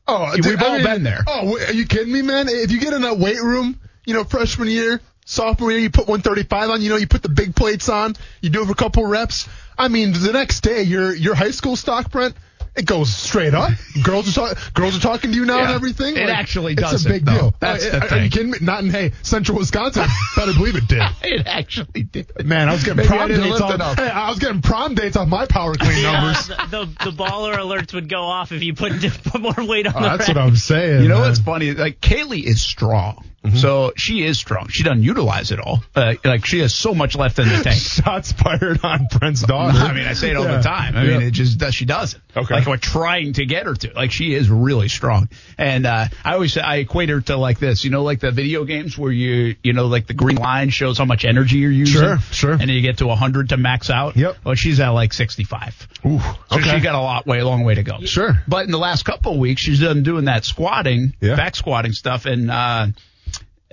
[0.07, 2.47] oh, we've dude, I all mean, been there Oh, are you kidding me, man?
[2.49, 6.07] If you get in that weight room, you know, freshman year, sophomore year, you put
[6.07, 8.75] 135 on, you know, you put the big plates on, you do it for a
[8.75, 9.47] couple reps.
[9.77, 12.35] I mean, the next day, your your high school stock, Brent,
[12.75, 13.71] it goes straight up.
[14.03, 15.75] girls are talk, girls are talking to you now and Yeah.
[15.75, 16.15] everything.
[16.15, 17.33] It actually It's doesn't, a big though.
[17.33, 17.53] deal.
[17.59, 18.57] That's Uh, the are, are you kidding me?
[18.61, 20.05] Not in hey central Wisconsin.
[20.35, 21.01] Better believe it did.
[21.23, 23.97] it actually did Man, I was getting Maybe I prom dates lift off.
[23.97, 26.47] Hey, I was getting prom dates off my power clean Yeah, numbers.
[26.47, 26.55] the,
[26.95, 30.01] the the baller alerts would go off if you put put more weight on Oh,
[30.01, 30.37] the that's rack.
[30.37, 31.03] what I'm saying.
[31.03, 31.27] you know man.
[31.27, 33.25] what's funny like Kaylee is strong
[33.55, 37.15] so she is strong she doesn't utilize it all uh, like she has so much
[37.15, 39.77] left in the tank Shots fired on Brent's daughter.
[39.77, 40.57] I mean, I say it all Yeah.
[40.57, 40.95] the time.
[40.95, 41.73] I mean, it just does.
[41.75, 42.21] She doesn't.
[42.35, 42.53] Okay.
[42.55, 43.91] Like we're trying to get her to.
[43.93, 45.29] Like she is really strong.
[45.57, 47.83] And uh, I always say I equate her to like this.
[47.83, 50.97] You know, like the video games where you you know like the green line shows
[50.97, 52.01] how much energy you're using.
[52.01, 52.51] Sure, sure.
[52.53, 54.15] And then you get to 100 to max out.
[54.15, 54.37] Yep.
[54.45, 55.87] Well, she's at like 65.
[56.05, 56.69] Ooh, So okay.
[56.75, 57.99] she got a lot way a long way to go.
[58.01, 58.41] Sure.
[58.47, 61.35] But in the last couple of weeks, she's done doing that squatting, Yeah.
[61.35, 62.87] back squatting stuff, and uh,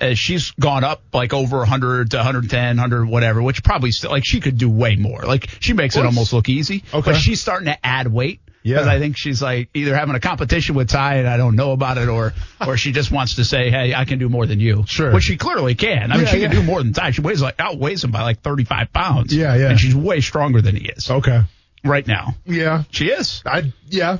[0.00, 4.24] Uh, she's gone up like over 100 to 110, 100 whatever, which probably still like
[4.24, 5.22] she could do way more.
[5.22, 6.84] Like she makes it almost look easy.
[6.92, 7.12] Okay.
[7.12, 8.40] But she's starting to add weight.
[8.62, 8.74] Yeah.
[8.74, 11.72] Because I think she's like either having a competition with Ty and I don't know
[11.72, 12.34] about it, or
[12.66, 14.84] or she just wants to say, hey, I can do more than you.
[14.86, 15.12] Sure.
[15.12, 16.10] Which she clearly can.
[16.12, 17.12] I mean, Yeah, she can do more than Ty.
[17.12, 19.34] She weighs like outweighs him by like 35 pounds.
[19.34, 19.70] Yeah, yeah.
[19.70, 21.42] And she's way stronger than he is Okay.
[21.84, 22.34] right now.
[22.44, 22.82] Yeah.
[22.90, 23.42] She is.
[23.46, 24.18] I yeah.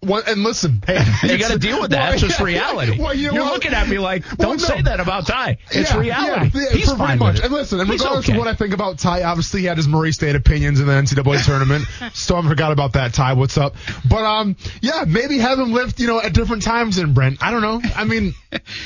[0.00, 2.00] One, and listen, hey, You got to deal with that.
[2.04, 3.00] well, It's just reality.
[3.00, 3.54] Well, you know what?
[3.54, 4.66] looking at me like, don't no.
[4.66, 5.58] say that about Ty.
[5.70, 6.50] It's Yeah, reality.
[6.54, 7.40] Yeah, He's fine much.
[7.40, 8.34] And listen, and He's regardless okay.
[8.34, 10.92] of what I think about Ty, obviously he had his Murray State opinions in the
[10.92, 11.86] NCAA tournament.
[12.14, 13.14] Still haven't forgot about that.
[13.14, 13.74] Ty, what's up?
[14.08, 17.42] But um, yeah, maybe have him lift, you know, at different times in Brent.
[17.42, 17.80] I don't know.
[17.96, 18.34] I mean,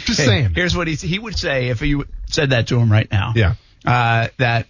[0.05, 0.53] just Hey, saying.
[0.55, 3.33] Here's what he he would say if you said that to him right now.
[3.35, 3.55] Yeah.
[3.85, 4.69] Uh, that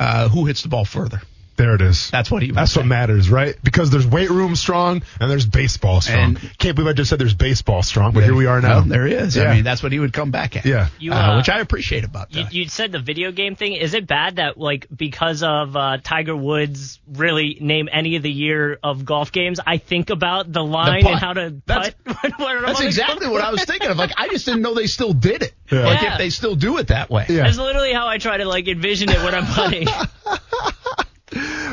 [0.00, 1.20] uh, who hits the ball further?
[1.56, 2.10] There it is.
[2.10, 2.80] That's what he That's say.
[2.80, 3.54] what matters, right?
[3.62, 6.36] Because there's weight room strong and there's baseball strong.
[6.36, 8.68] And- Can't believe I just said there's baseball strong, but here we are now.
[8.76, 9.36] Well, there he is.
[9.36, 9.44] Yeah.
[9.44, 10.66] I mean, that's what he would come back at.
[10.66, 10.88] Yeah.
[10.98, 12.52] You, Uh, uh, which I appreciate about You, that.
[12.52, 13.72] you said the video game thing.
[13.72, 18.30] Is it bad that like because of uh, Tiger Woods really name any of the
[18.32, 19.58] year of golf games?
[19.66, 21.10] I think about the line putt.
[21.12, 22.32] and how to That's- putt.
[22.38, 23.96] when I'm that's exactly what I was thinking of.
[23.96, 25.54] Like, I just didn't know they still did it.
[25.72, 25.86] Yeah.
[25.86, 26.12] Like, Yeah.
[26.12, 27.24] if they still do it that way.
[27.28, 27.44] Yeah.
[27.44, 29.88] That's literally how I try to like envision it when I'm putting.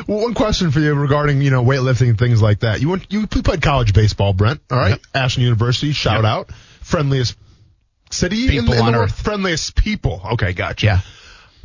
[0.06, 2.80] Well, one question for you regarding you know weightlifting and things like that.
[2.80, 4.60] You went you played college baseball, Brent.
[4.70, 5.00] All right, Yep.
[5.14, 5.92] Ashland University.
[5.92, 6.24] Shout Yep.
[6.24, 6.50] out,
[6.82, 7.36] friendliest
[8.10, 9.20] city in, People in on the world, earth.
[9.22, 10.20] friendliest people.
[10.32, 10.86] Okay, gotcha.
[10.86, 11.00] Yeah.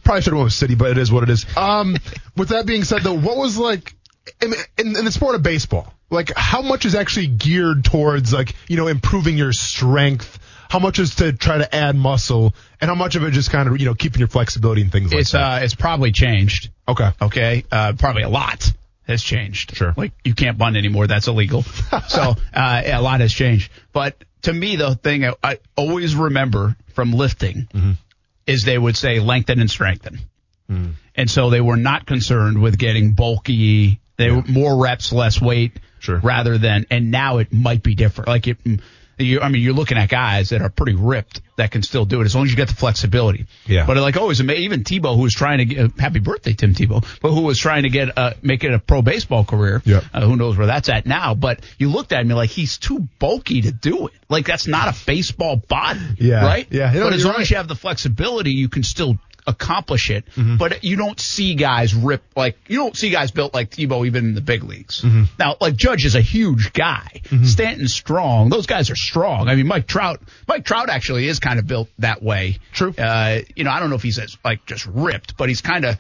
[0.04, 1.46] probably should have went with city, but it is what it is.
[1.58, 1.98] Um,
[2.36, 3.94] with that being said, though, what was like
[4.42, 5.94] in, in, in the sport of baseball?
[6.10, 10.40] Like, how much is actually geared towards like you know improving your strength?
[10.70, 13.68] How much is to try to add muscle, and how much of it just kind
[13.68, 15.62] of you know keeping your flexibility and things like It's that?
[15.62, 16.70] uh, it's probably changed.
[16.88, 17.10] okay.
[17.22, 18.72] Okay, uh, probably a lot
[19.08, 19.76] has changed.
[19.76, 19.94] Sure.
[19.98, 21.08] like you can't bunt anymore.
[21.08, 21.64] That's illegal.
[22.08, 23.72] so uh, a lot has changed.
[23.92, 27.92] But to me, the thing I, I always remember from lifting Mm-hmm.
[28.46, 30.20] is they would say lengthen and strengthen,
[30.70, 30.92] Mm.
[31.16, 34.00] and so they were not concerned with getting bulky.
[34.18, 36.20] They were more reps, less weight, Sure.
[36.20, 36.86] rather than.
[36.92, 38.28] And now it might be different.
[38.28, 38.58] Like it.
[39.20, 42.22] You, I mean, you're looking at guys that are pretty ripped that can still do
[42.22, 43.48] it as long as you get the flexibility.
[43.66, 43.86] Yeah.
[43.86, 47.06] But like always, even Tebow, who was trying to get, uh, happy birthday, Tim Tebow,
[47.22, 49.82] but who was trying to get, uh, make it a pro baseball career.
[49.84, 50.02] Yeah.
[50.14, 51.36] Uh, who knows where that's at now?
[51.36, 54.14] But you looked at me like, he's too bulky to do it.
[54.30, 56.00] Like that's not a baseball body.
[56.18, 56.46] Yeah.
[56.46, 56.68] Right?
[56.72, 56.94] Yeah.
[56.94, 57.42] Know, but as long right.
[57.42, 60.26] as you have the flexibility, you can still accomplish it.
[60.36, 60.58] Mm-hmm.
[60.58, 64.26] But you don't see guys rip like you don't see guys built like Tebow even
[64.26, 65.02] in the big leagues.
[65.02, 65.24] Mm-hmm.
[65.38, 67.22] Now, like Judge is a huge guy.
[67.44, 68.50] Stanton's strong.
[68.50, 69.48] Those guys are strong.
[69.48, 70.22] I mean, Mike Trout.
[70.48, 72.60] Mike Trout actually is kind of built that way.
[72.72, 72.94] True.
[72.98, 75.86] Uh, you know, I don't know if he's as, like just ripped, but he's kind
[75.86, 75.98] of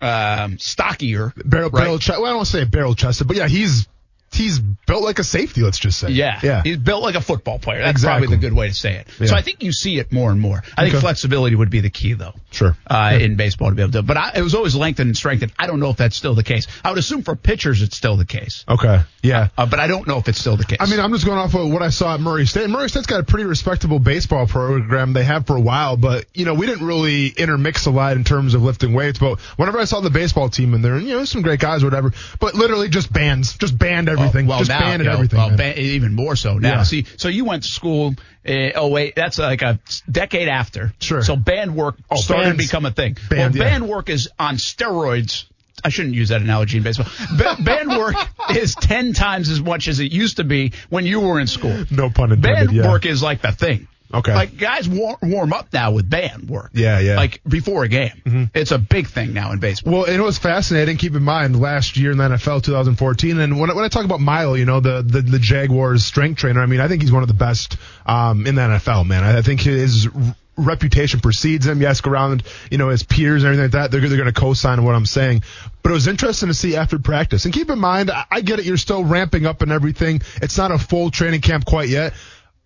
[0.00, 1.32] um, stockier.
[1.36, 1.82] barrel right?
[1.82, 2.20] barrel chest.
[2.20, 3.86] Well, I don't say barrel chested, but yeah, he's
[4.32, 5.62] he's built like a safety.
[5.62, 6.10] Let's just say.
[6.10, 6.62] Yeah, Yeah.
[6.62, 7.78] He's built like a football player.
[7.78, 8.26] That's Exactly.
[8.26, 9.06] probably the good way to say it.
[9.18, 9.26] Yeah.
[9.28, 10.62] So I think you see it more and more.
[10.76, 12.34] I think flexibility would be the key, though.
[12.50, 12.76] Sure.
[12.86, 15.52] Uh, in baseball to be able to, but I, it was always lengthened and strengthened.
[15.58, 16.66] I don't know if that's still the case.
[16.84, 19.00] I would assume for pitchers it's still the case, Okay.
[19.22, 19.48] Yeah.
[19.58, 20.78] uh, but I don't know if it's still the case.
[20.80, 22.68] I mean, I'm just going off of what I saw at Murray State.
[22.70, 26.44] Murray State's got a pretty respectable baseball program they have for a while, but you
[26.44, 29.18] know, we didn't really intermix a lot in terms of lifting weights.
[29.18, 31.82] But whenever I saw the baseball team in there, and you know, some great guys,
[31.82, 35.14] or whatever, but literally just bands, just banned everything, well, just now, banned you know,
[35.14, 35.38] everything.
[35.38, 36.68] well, ban- even more so now.
[36.68, 36.82] Yeah.
[36.82, 38.14] See, so you went to school.
[38.48, 39.78] Uh, oh wait, that's like a
[40.10, 40.92] decade after.
[41.00, 41.22] Sure.
[41.22, 43.16] So band work Oh, started to become a thing.
[43.28, 43.70] band, well, yeah.
[43.78, 45.44] band work is on steroids.
[45.84, 47.06] I shouldn't use that analogy in baseball.
[47.36, 48.14] Ba- band work
[48.54, 51.84] is ten times as much as it used to be when you were in school.
[51.90, 52.42] no pun intended.
[52.68, 52.88] Band yeah.
[52.90, 53.86] work is like the thing.
[54.14, 54.32] Okay.
[54.34, 56.70] Like guys war- warm up now with band work.
[56.74, 57.16] Yeah, yeah.
[57.16, 58.50] Like before a game.
[58.54, 59.92] It's a big thing now in baseball.
[59.92, 60.96] Well, it was fascinating.
[60.96, 64.04] Keep in mind, last year in the NFL, 2014, and when, I- when I talk
[64.04, 66.60] about Milo, you know, the, the the Jaguars strength trainer.
[66.60, 69.24] I mean, I think he's one of the best um, in the NFL, man.
[69.24, 70.08] I, I think his
[70.56, 71.80] reputation precedes him.
[71.82, 74.38] You ask around, you know, his peers and everything like that, they're, they're going to
[74.40, 75.42] co-sign what I'm saying.
[75.82, 77.44] But it was interesting to see after practice.
[77.44, 78.64] And keep in mind, I, I get it.
[78.64, 80.22] You're still ramping up and everything.
[80.40, 82.14] It's not a full training camp quite yet.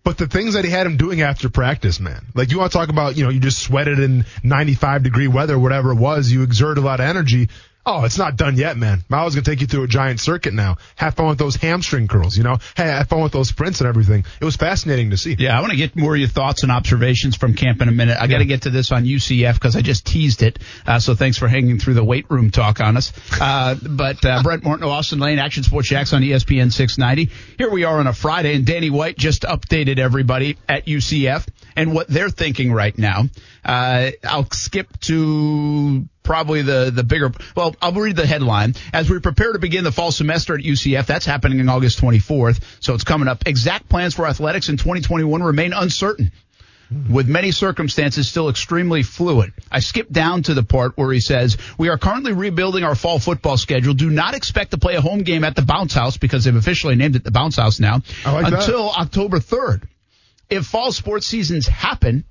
[0.03, 2.25] But the things that he had him doing after practice, man.
[2.33, 5.59] Like you want to talk about, you know, you just sweated in 95 degree weather,
[5.59, 6.31] whatever it was.
[6.31, 7.49] You exert a lot of energy.
[7.83, 9.03] Oh, it's not done yet, man.
[9.09, 10.77] Milo's gonna take you through a giant circuit now.
[10.95, 12.57] Have fun with those hamstring curls, you know.
[12.77, 14.23] Hey, have fun with those sprints and everything.
[14.39, 15.35] It was fascinating to see.
[15.39, 17.91] Yeah, I want to get more of your thoughts and observations from camp in a
[17.91, 18.17] minute.
[18.19, 20.59] I got to get to this on UCF because I just teased it.
[20.85, 23.13] Uh, so thanks for hanging through the weight room talk on us.
[23.39, 27.31] Uh, but uh, Brent Martineau, Austin Lane, Action Sports Jax on ESPN 690.
[27.57, 31.93] Here we are on a Friday, and Danny White just updated everybody at UCF and
[31.93, 33.23] what they're thinking right now.
[33.65, 37.31] Uh, I'll skip to probably the the bigger.
[37.55, 41.05] Well, I'll read the headline as we prepare to begin the fall semester at UCF.
[41.05, 43.47] That's happening on August 24th, so it's coming up.
[43.47, 46.31] Exact plans for athletics in 2021 remain uncertain.
[47.09, 49.53] With many circumstances still extremely fluid.
[49.71, 53.17] I skip down to the part where he says, We are currently rebuilding our fall
[53.17, 53.93] football schedule.
[53.93, 56.95] Do not expect to play a home game at the Bounce House because they've officially
[56.95, 58.63] named it the Bounce House now like that.
[58.63, 59.87] until October 3rd.
[60.49, 62.25] If fall sports seasons happen,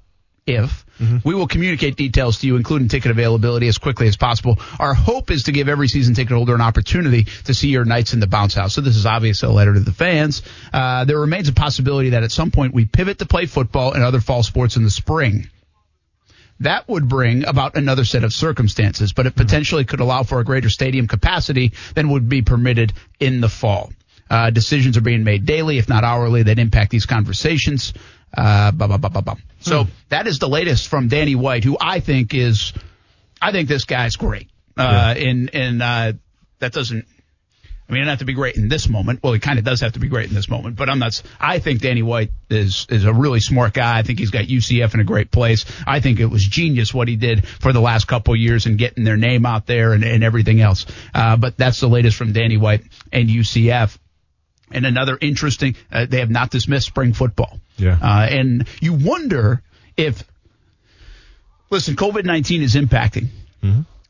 [0.47, 0.85] if
[1.25, 4.59] we will communicate details to you, including ticket availability, as quickly as possible.
[4.79, 8.13] Our hope is to give every season ticket holder an opportunity to see your Knights
[8.13, 8.75] in the bounce house.
[8.75, 10.43] So this is obviously a letter to the fans.
[10.73, 14.03] Uh, there remains a possibility that at some point we pivot to play football and
[14.03, 15.49] other fall sports in the spring.
[16.61, 20.45] That would bring about another set of circumstances, but it potentially could allow for a
[20.45, 23.91] greater stadium capacity than would be permitted in the fall.
[24.29, 27.95] Uh, decisions are being made daily, if not hourly, that impact these conversations.
[28.37, 29.37] Uh, blah, blah, blah, blah, blah.
[29.61, 32.73] So that is the latest from Danny White, who I think is,
[33.43, 34.49] I think this guy's great.
[34.77, 36.13] Uh, and, and, uh,
[36.61, 37.07] that doesn't,
[37.89, 39.21] I mean, it doesn't have to be great in this moment.
[39.21, 41.21] Well, he kind of does have to be great in this moment, but I'm not,
[41.41, 43.99] I think Danny White is, is a really smart guy.
[43.99, 45.65] I think he's got UCF in a great place.
[45.89, 48.79] I think it was genius what he did for the last couple of years and
[48.79, 50.87] getting their name out there and, and everything else.
[51.13, 53.99] Uh, but that's the latest from Danny White and UCF.
[54.71, 57.61] And another interesting, uh, they have not dismissed spring football.
[57.77, 57.99] Yeah.
[58.01, 59.63] Uh, and you wonder
[59.97, 60.23] if,
[61.71, 63.29] listen, COVID 19 is impacting.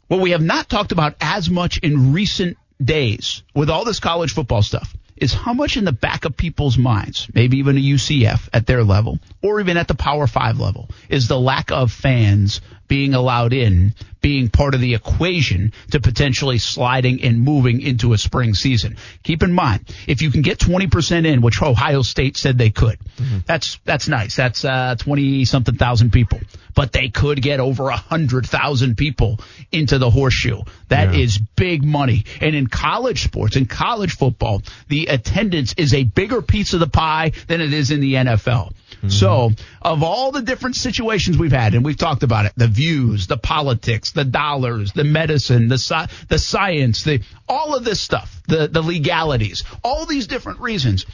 [0.08, 4.32] What we have not talked about as much in recent days with all this college
[4.32, 8.48] football stuff is how much in the back of people's minds, maybe even a UCF
[8.52, 12.60] at their level, or even at the Power Five level, is the lack of fans
[12.90, 18.18] being allowed in, being part of the equation to potentially sliding and moving into a
[18.18, 18.96] spring season.
[19.22, 22.98] Keep in mind, if you can get 20% in, which Ohio State said they could,
[23.16, 23.38] mm-hmm.
[23.46, 24.34] that's, that's nice.
[24.34, 26.40] That's, uh, 20 something thousand people,
[26.74, 29.38] but they could get over a hundred thousand people
[29.70, 30.62] into the horseshoe.
[30.88, 31.20] That yeah.
[31.20, 32.24] is big money.
[32.40, 36.88] And in college sports, in college football, the attendance is a bigger piece of the
[36.88, 38.72] pie than it is in the NFL.
[39.00, 39.08] Mm-hmm.
[39.08, 43.26] So, of all the different situations we've had, and we've talked about it, the views,
[43.26, 48.42] the politics, the dollars, the medicine, the sci- the science, the all of this stuff,
[48.46, 51.06] the the legalities, all these different reasons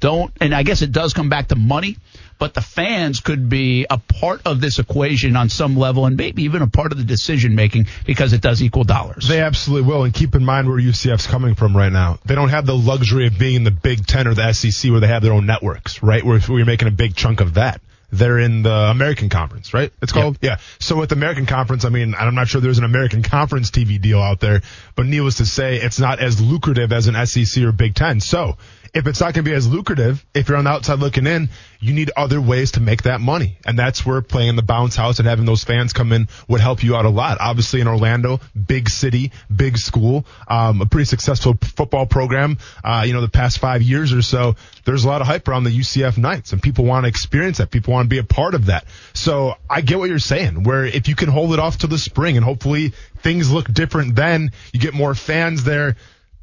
[0.00, 1.96] don't, and I guess it does come back to money,
[2.38, 6.42] but the fans could be a part of this equation on some level and maybe
[6.42, 9.28] even a part of the decision making because it does equal dollars.
[9.28, 10.04] They absolutely will.
[10.04, 12.18] And keep in mind where UCF's coming from right now.
[12.24, 15.00] They don't have the luxury of being in the Big Ten or the SEC where
[15.00, 16.24] they have their own networks, right?
[16.24, 17.80] Where we're making a big chunk of that
[18.12, 19.92] they're in the American Conference, right?
[20.00, 20.38] It's called?
[20.40, 20.58] Yep.
[20.58, 20.64] Yeah.
[20.78, 24.00] So with the American Conference, I mean, I'm not sure there's an American Conference TV
[24.00, 24.62] deal out there,
[24.94, 28.20] but needless to say, it's not as lucrative as an SEC or Big Ten.
[28.20, 28.58] So
[28.96, 31.50] if it's not going to be as lucrative, if you're on the outside looking in,
[31.80, 33.58] you need other ways to make that money.
[33.66, 36.82] And that's where playing the bounce house and having those fans come in would help
[36.82, 37.36] you out a lot.
[37.38, 42.56] Obviously in Orlando, big city, big school, um, a pretty successful football program.
[42.82, 45.64] Uh, you know, the past five years or so, there's a lot of hype around
[45.64, 47.70] the UCF Knights and people want to experience that.
[47.70, 48.86] People want to be a part of that.
[49.12, 51.98] So I get what you're saying, where if you can hold it off to the
[51.98, 55.96] spring and hopefully things look different then, you get more fans there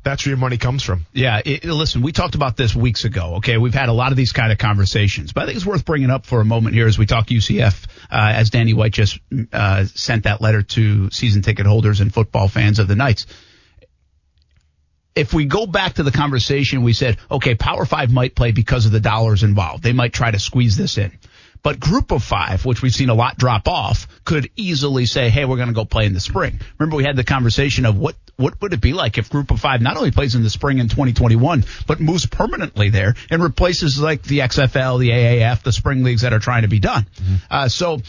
[0.04, 1.06] that's where your money comes from.
[1.14, 1.42] Yeah.
[1.44, 3.36] It, listen, we talked about this weeks ago.
[3.38, 3.58] Okay.
[3.58, 6.10] We've had a lot of these kind of conversations, but I think it's worth bringing
[6.10, 9.20] up for a moment here as we talk UCF, uh, as Danny White just,
[9.52, 13.26] uh, sent that letter to season ticket holders and football fans of the Knights.
[15.16, 18.88] If we go back to the conversation, we said, okay, Power Five might play because
[18.88, 19.84] of the dollars involved.
[19.84, 21.12] They might try to squeeze this in.
[21.64, 25.46] But group of five, which we've seen a lot drop off, could easily say, hey,
[25.46, 26.60] we're going to go play in the spring.
[26.78, 29.60] Remember we had the conversation of what, what would it be like if group of
[29.60, 34.00] five not only plays in the spring in 2021, but moves permanently there and replaces
[34.00, 37.06] like the XFL, the AAF, the spring leagues that are trying to be done.
[37.16, 37.36] Mm-hmm.
[37.50, 38.00] Uh, so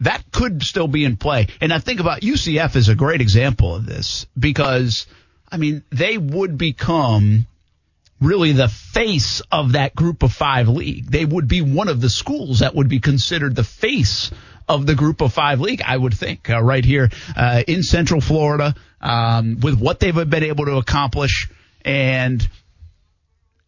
[0.00, 1.46] that could still be in play.
[1.60, 5.06] And I think about UCF is a great example of this because,
[5.50, 7.46] I mean, they would become
[8.20, 11.06] really the face of that group of five league.
[11.06, 14.30] They would be one of the schools that would be considered the face
[14.68, 18.20] of the group of five league, I would think, uh, right here uh, in Central
[18.20, 21.50] Florida, um, with what they've been able to accomplish.
[21.84, 22.46] And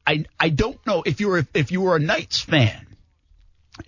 [0.07, 2.87] I I don't know if you were if you were a Knights fan,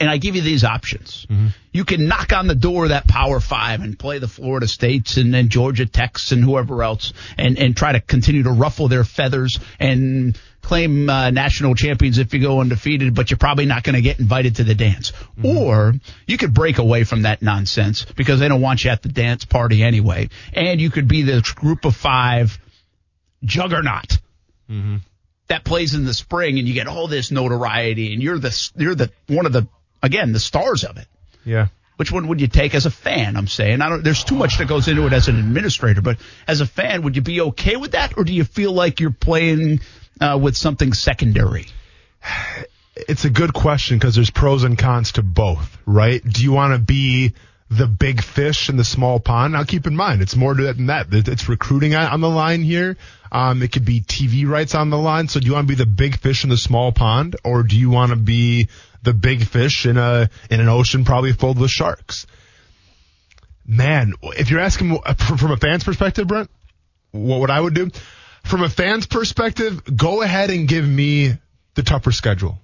[0.00, 1.26] and I give you these options.
[1.30, 1.48] Mm-hmm.
[1.72, 5.16] You can knock on the door of that Power Five and play the Florida States
[5.16, 9.04] and then Georgia Techs and whoever else, and and try to continue to ruffle their
[9.04, 13.94] feathers and claim uh, national champions if you go undefeated, but you're probably not going
[13.94, 15.12] to get invited to the dance.
[15.38, 15.46] Mm-hmm.
[15.46, 15.94] Or
[16.26, 19.44] you could break away from that nonsense because they don't want you at the dance
[19.44, 22.58] party anyway, and you could be the group of five
[23.44, 24.18] juggernaut.
[24.70, 24.96] Mm-hmm
[25.48, 28.94] that plays in the spring and you get all this notoriety and you're the you're
[28.94, 29.66] the one of the
[30.02, 31.06] again, the stars of it.
[31.44, 31.68] Yeah.
[31.96, 33.36] Which one would you take as a fan?
[33.36, 34.04] I'm saying I don't.
[34.04, 37.16] There's too much that goes into it as an administrator, but as a fan, would
[37.16, 39.80] you be okay with that, or do you feel like you're playing
[40.20, 41.66] uh, with something secondary?
[42.96, 46.22] It's a good question because there's pros and cons to both, right?
[46.24, 47.34] Do you want to be
[47.68, 49.52] the big fish in the small pond?
[49.52, 51.08] Now, keep in mind, it's more to that than that.
[51.10, 52.96] It's recruiting on the line here.
[53.30, 55.28] Um, it could be TV rights on the line.
[55.28, 57.76] So, do you want to be the big fish in the small pond, or do
[57.76, 58.68] you want to be
[59.06, 62.26] the big fish in a in an ocean probably filled with sharks.
[63.64, 64.98] Man, if you're asking
[65.38, 66.50] from a fan's perspective, Brent,
[67.12, 67.90] what would I would do?
[68.46, 71.34] From a fan's perspective, go ahead and give me
[71.74, 72.58] the tougher schedule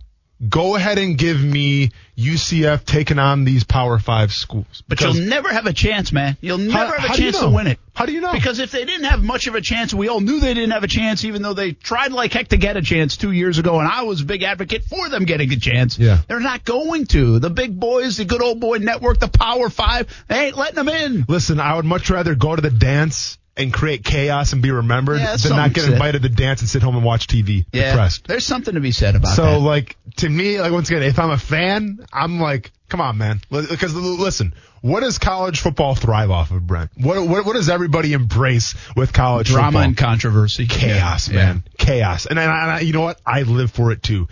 [0.49, 4.83] go ahead and give me UCF taking on these Power Five schools.
[4.89, 6.37] But you'll never have a chance, man.
[6.41, 7.49] You'll never how, have a chance you know?
[7.49, 7.78] to win it.
[7.95, 8.33] How do you know?
[8.33, 10.83] Because if they didn't have much of a chance, we all knew they didn't have
[10.83, 13.78] a chance, even though they tried like heck to get a chance two years ago,
[13.78, 15.99] and I was a big advocate for them getting a chance.
[15.99, 16.18] Yeah.
[16.26, 17.39] They're not going to.
[17.39, 20.89] The big boys, the good old boy network, the Power Five, they ain't letting them
[20.89, 21.24] in.
[21.28, 25.20] Listen, I would much rather go to the dance and create chaos and be remembered
[25.20, 28.26] yeah, than not get invited to dance and sit home and watch TV yeah, depressed.
[28.26, 29.53] There's something to be said about so, that.
[29.55, 33.18] So like to me, like once again, if I'm a fan, I'm like, come on,
[33.18, 33.40] man.
[33.50, 36.92] Because listen, what does college football thrive off of, Brent?
[36.96, 39.82] What what, what does everybody embrace with college drama football?
[39.82, 42.26] and controversy, chaos, yeah, man, chaos.
[42.26, 43.20] And, and, I, you know what?
[43.26, 44.28] I live for it too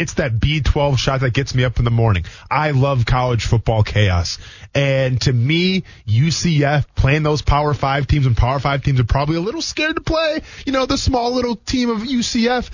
[0.00, 2.24] it's that B12 shot that gets me up in the morning.
[2.50, 4.38] I love college football chaos.
[4.74, 9.36] And to me, UCF playing those Power 5 teams and Power 5 teams are probably
[9.36, 12.70] a little scared to play, you know, the small little team of UCF.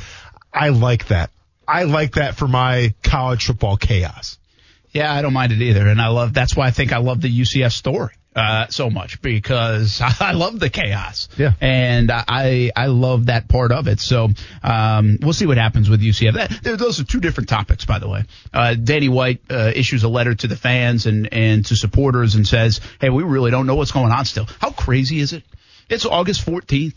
[0.52, 1.30] I like that.
[1.66, 4.38] I like that for my college football chaos.
[4.92, 6.32] Yeah, I don't mind it either, and I love.
[6.32, 10.60] That's why I think I love the UCF story uh, so much because I love
[10.60, 11.28] the chaos.
[11.36, 11.52] Yeah.
[11.60, 13.98] and I I love that part of it.
[13.98, 14.28] So
[14.62, 16.34] um, we'll see what happens with UCF.
[16.34, 18.24] That, those are two different topics, by the way.
[18.52, 22.46] Uh, Danny White uh, issues a letter to the fans and and to supporters and
[22.46, 24.46] says, "Hey, we really don't know what's going on still.
[24.60, 25.42] How crazy is it?
[25.88, 26.94] It's August 14th."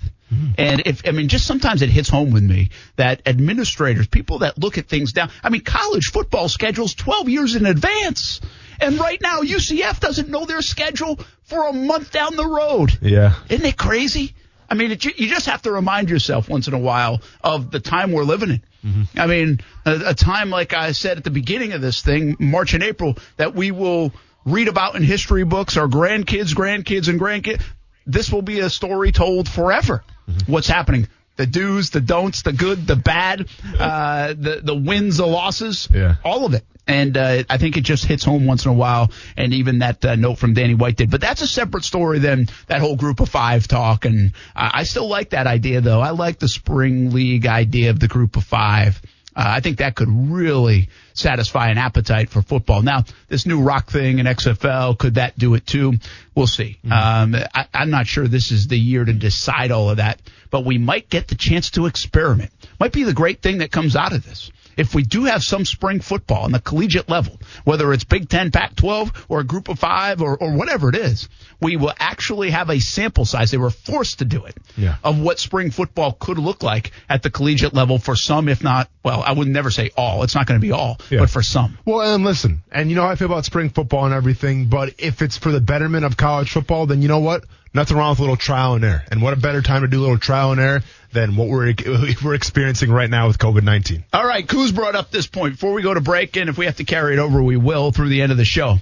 [0.60, 4.60] And if, I mean, just sometimes it hits home with me that administrators, people that
[4.60, 8.40] look at things down, I mean, college football schedules 12 years in advance.
[8.82, 12.98] And right now, UCF doesn't know their schedule for a month down the road.
[13.02, 13.36] Yeah.
[13.50, 14.36] Isn't it crazy?
[14.70, 17.80] I mean, it, you just have to remind yourself once in a while of the
[17.80, 18.64] time we're living in.
[18.86, 19.20] Mm-hmm.
[19.20, 22.74] I mean, a, a time like I said at the beginning of this thing, March
[22.74, 24.14] and April, that we will
[24.46, 27.62] read about in history books, our grandkids, grandkids, and grandkids.
[28.06, 30.04] This will be a story told forever.
[30.28, 30.52] Mm-hmm.
[30.52, 31.08] What's happening?
[31.40, 33.48] The do's, the don'ts, the good, the bad,
[33.80, 36.16] uh, the the wins, the losses, Yeah.
[36.26, 36.66] all of it.
[36.86, 39.12] And uh, I think it just hits home once in a while.
[39.38, 41.10] And even that uh, note from Danny White did.
[41.10, 44.04] But that's a separate story than that whole group of five talk.
[44.04, 46.02] And I I still like that idea, though.
[46.02, 49.02] I like the spring league idea of the group of five.
[49.36, 52.82] Uh, I think that could really satisfy an appetite for football.
[52.82, 55.94] Now, this new rock thing in XFL, could that do it too?
[56.36, 56.80] We'll see.
[56.90, 60.66] Um, I, I'm not sure this is the year to decide all of that, but
[60.66, 62.52] we might get the chance to experiment.
[62.80, 64.52] Might be the great thing that comes out of this.
[64.80, 68.50] If we do have some spring football on the collegiate level, whether it's Big Ten,
[68.50, 71.28] Pac 12, or a group of five, or, or whatever it is,
[71.60, 73.52] we will actually have a sample size.
[73.52, 74.96] They were forced to do it Yeah.
[75.04, 78.90] of what spring football could look like at the collegiate level for some, if not,
[79.04, 80.24] well, I would never say all.
[80.24, 81.20] It's not going to be all, Yeah.
[81.20, 81.78] but for some.
[81.84, 84.94] Well, and listen, and you know how I feel about spring football and everything, but
[84.98, 87.44] if it's for the betterment of college football, then you know what?
[87.74, 89.04] Nothing wrong with a little trial and error.
[89.12, 90.82] And what a better time to do a little trial and error
[91.14, 91.74] than what we're
[92.24, 94.04] we're experiencing right now with COVID nineteen.
[94.12, 96.66] All right, Kuz brought up this point before we go to break, and if we
[96.66, 98.78] have to carry it over, we will through the end of the show.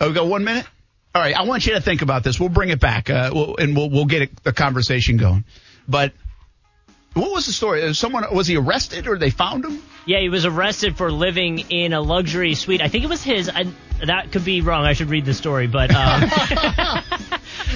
[0.00, 0.66] Oh, we got one minute.
[1.14, 2.38] All right, I want you to think about this.
[2.38, 5.44] We'll bring it back, uh, we'll, and we'll we'll get the conversation going.
[5.88, 6.12] But
[7.14, 7.94] what was the story?
[7.94, 9.82] Someone was he arrested, or they found him?
[10.06, 12.80] Yeah, he was arrested for living in a luxury suite.
[12.80, 13.48] I think it was his.
[13.48, 13.66] I,
[14.06, 14.84] that could be wrong.
[14.84, 16.30] I should read the story, but um,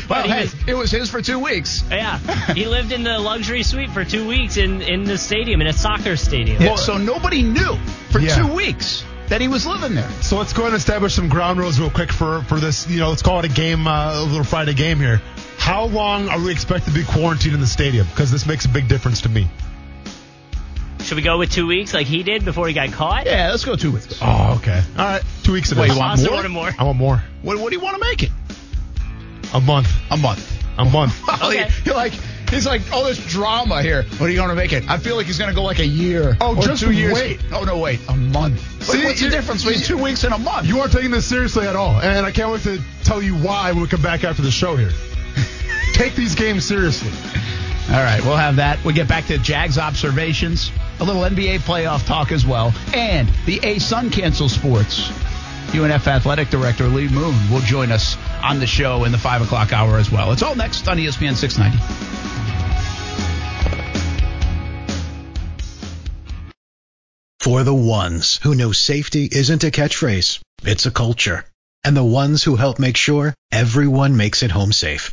[0.08, 1.82] Well, he hey, was- it was his for two weeks.
[1.90, 2.18] yeah,
[2.54, 5.72] he lived in the luxury suite for two weeks in in the stadium in a
[5.72, 6.62] soccer stadium.
[6.62, 7.76] Yeah, so nobody knew
[8.10, 8.36] for Yeah.
[8.36, 10.10] two weeks that he was living there.
[10.22, 12.88] So let's go ahead and establish some ground rules real quick for for this.
[12.88, 15.20] You know, let's call it a game, uh, a little Friday game here.
[15.58, 18.06] How long are we expected to be quarantined in the stadium?
[18.06, 19.48] Because this makes a big difference to me.
[21.10, 23.26] Should we go with two weeks like he did before he got caught?
[23.26, 24.16] Yeah, let's go two weeks.
[24.22, 24.80] Oh, okay.
[24.96, 25.72] All right, two weeks.
[25.72, 26.48] it Wait, you want Austin more?
[26.48, 26.70] more.
[26.78, 27.24] I want more.
[27.42, 28.30] What, what do you want to make it?
[29.52, 29.92] A month.
[30.12, 30.62] A month.
[30.78, 31.20] A month.
[31.28, 31.68] Oh, okay.
[31.84, 32.12] You're like,
[32.48, 34.04] he's like, oh, all this drama here.
[34.04, 34.88] What are you going to make it?
[34.88, 36.36] I feel like he's going to go like a year.
[36.40, 37.14] Oh, or just two years.
[37.14, 37.40] wait.
[37.52, 37.98] Oh, no, wait.
[38.08, 38.60] A month.
[38.84, 40.68] See, See, what's the difference between two weeks and a month?
[40.68, 43.72] You aren't taking this seriously at all, and I can't wait to tell you why
[43.72, 44.92] when we come back after the show here.
[45.94, 47.10] Take these games seriously.
[47.90, 48.84] All right, we'll have that.
[48.84, 50.70] We'll get back to Jags observations,
[51.00, 55.08] a little NBA playoff talk as well, and the ASUN cancel sports.
[55.72, 59.72] UNF Athletic Director Lee Moon will join us on the show in the 5 o'clock
[59.72, 60.30] hour as well.
[60.30, 61.78] It's all next on ESPN 690.
[67.40, 71.44] For the ones who know safety isn't a catchphrase, it's a culture.
[71.82, 75.12] And the ones who help make sure everyone makes it home safe.